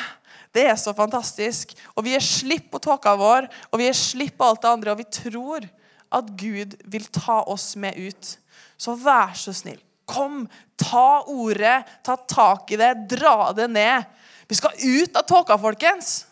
Det 0.51 0.65
er 0.67 0.75
så 0.75 0.93
fantastisk. 0.95 1.71
Og 1.95 2.05
vi 2.05 2.15
er 2.15 2.23
slipp 2.23 2.69
på 2.73 2.81
tåka 2.83 3.15
vår, 3.19 3.47
og 3.71 3.79
vi 3.79 3.87
er 3.87 3.97
slipp 3.97 4.35
på 4.39 4.49
alt 4.49 4.63
det 4.63 4.71
andre, 4.71 4.91
og 4.91 4.99
vi 4.99 5.07
tror 5.07 5.67
at 6.11 6.33
Gud 6.39 6.75
vil 6.91 7.07
ta 7.07 7.39
oss 7.47 7.73
med 7.79 7.95
ut. 7.95 8.33
Så 8.75 8.97
vær 8.99 9.31
så 9.37 9.53
snill, 9.55 9.79
kom, 10.09 10.45
ta 10.79 11.23
ordet, 11.29 11.81
ta 12.03 12.17
tak 12.17 12.71
i 12.71 12.79
det, 12.79 12.93
dra 13.11 13.51
det 13.55 13.67
ned. 13.71 14.09
Vi 14.49 14.57
skal 14.59 14.75
ut 14.75 15.15
av 15.15 15.27
tåka, 15.29 15.57
folkens. 15.61 16.25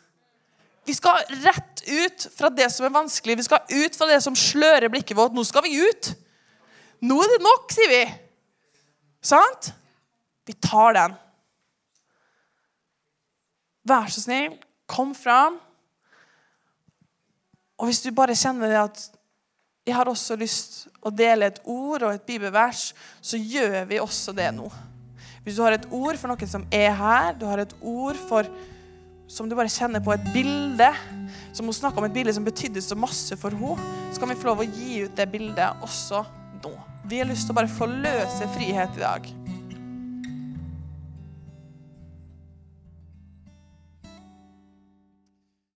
Vi 0.90 0.96
skal 0.98 1.22
rett 1.44 1.84
ut 1.88 2.28
fra 2.36 2.50
det 2.50 2.70
som 2.74 2.88
er 2.88 2.96
vanskelig. 2.96 3.38
Vi 3.38 3.46
skal 3.46 3.62
ut 3.70 3.96
fra 3.96 4.08
det 4.10 4.20
som 4.26 4.36
slører 4.36 4.90
blikket 4.92 5.18
vårt. 5.18 5.36
Nå 5.38 5.46
skal 5.48 5.64
vi 5.68 5.78
ut. 5.78 6.12
Nå 7.06 7.20
er 7.24 7.32
det 7.32 7.44
nok, 7.46 7.72
sier 7.72 7.92
vi. 7.92 8.02
Sant? 9.22 9.72
Vi 10.50 10.56
tar 10.58 10.98
den. 10.98 11.16
Vær 13.88 14.10
så 14.12 14.26
snill, 14.26 14.58
kom 14.90 15.14
fram. 15.16 15.60
Og 17.80 17.88
hvis 17.88 18.02
du 18.04 18.12
bare 18.12 18.36
kjenner 18.36 18.72
det 18.74 18.82
at 18.82 19.06
jeg 19.88 19.96
har 19.96 20.10
også 20.12 20.36
lyst 20.42 20.89
å 21.00 21.12
dele 21.14 21.48
et 21.50 21.62
ord 21.64 22.04
og 22.04 22.14
et 22.14 22.26
bibelvers, 22.28 22.90
så 23.22 23.40
gjør 23.40 23.86
vi 23.90 24.02
også 24.04 24.34
det 24.36 24.50
nå. 24.56 24.68
Hvis 25.44 25.56
du 25.58 25.64
har 25.64 25.78
et 25.78 25.88
ord 25.96 26.20
for 26.20 26.32
noen 26.32 26.52
som 26.52 26.66
er 26.76 26.92
her, 26.94 27.32
du 27.40 27.48
har 27.48 27.64
et 27.64 27.76
ord 27.80 28.20
for 28.30 28.50
som 29.30 29.46
du 29.46 29.54
bare 29.54 29.70
kjenner 29.70 30.02
på 30.02 30.12
et 30.16 30.26
bilde, 30.34 30.90
som 31.54 31.68
hun 31.70 31.76
snakka 31.76 32.02
om 32.02 32.08
et 32.08 32.16
bilde 32.16 32.34
som 32.34 32.46
betydde 32.46 32.82
så 32.82 32.98
masse 32.98 33.38
for 33.38 33.54
henne, 33.54 33.90
så 34.10 34.22
kan 34.22 34.32
vi 34.32 34.38
få 34.40 34.50
lov 34.50 34.64
å 34.64 34.70
gi 34.70 35.04
ut 35.06 35.14
det 35.18 35.30
bildet 35.30 35.86
også 35.86 36.24
nå. 36.64 36.74
Vi 37.10 37.22
har 37.22 37.30
lyst 37.30 37.46
til 37.48 37.54
å 37.54 37.60
bare 37.62 37.72
få 37.72 37.88
løse 37.90 38.50
frihet 38.56 38.98
i 38.98 39.04
dag. 39.04 39.30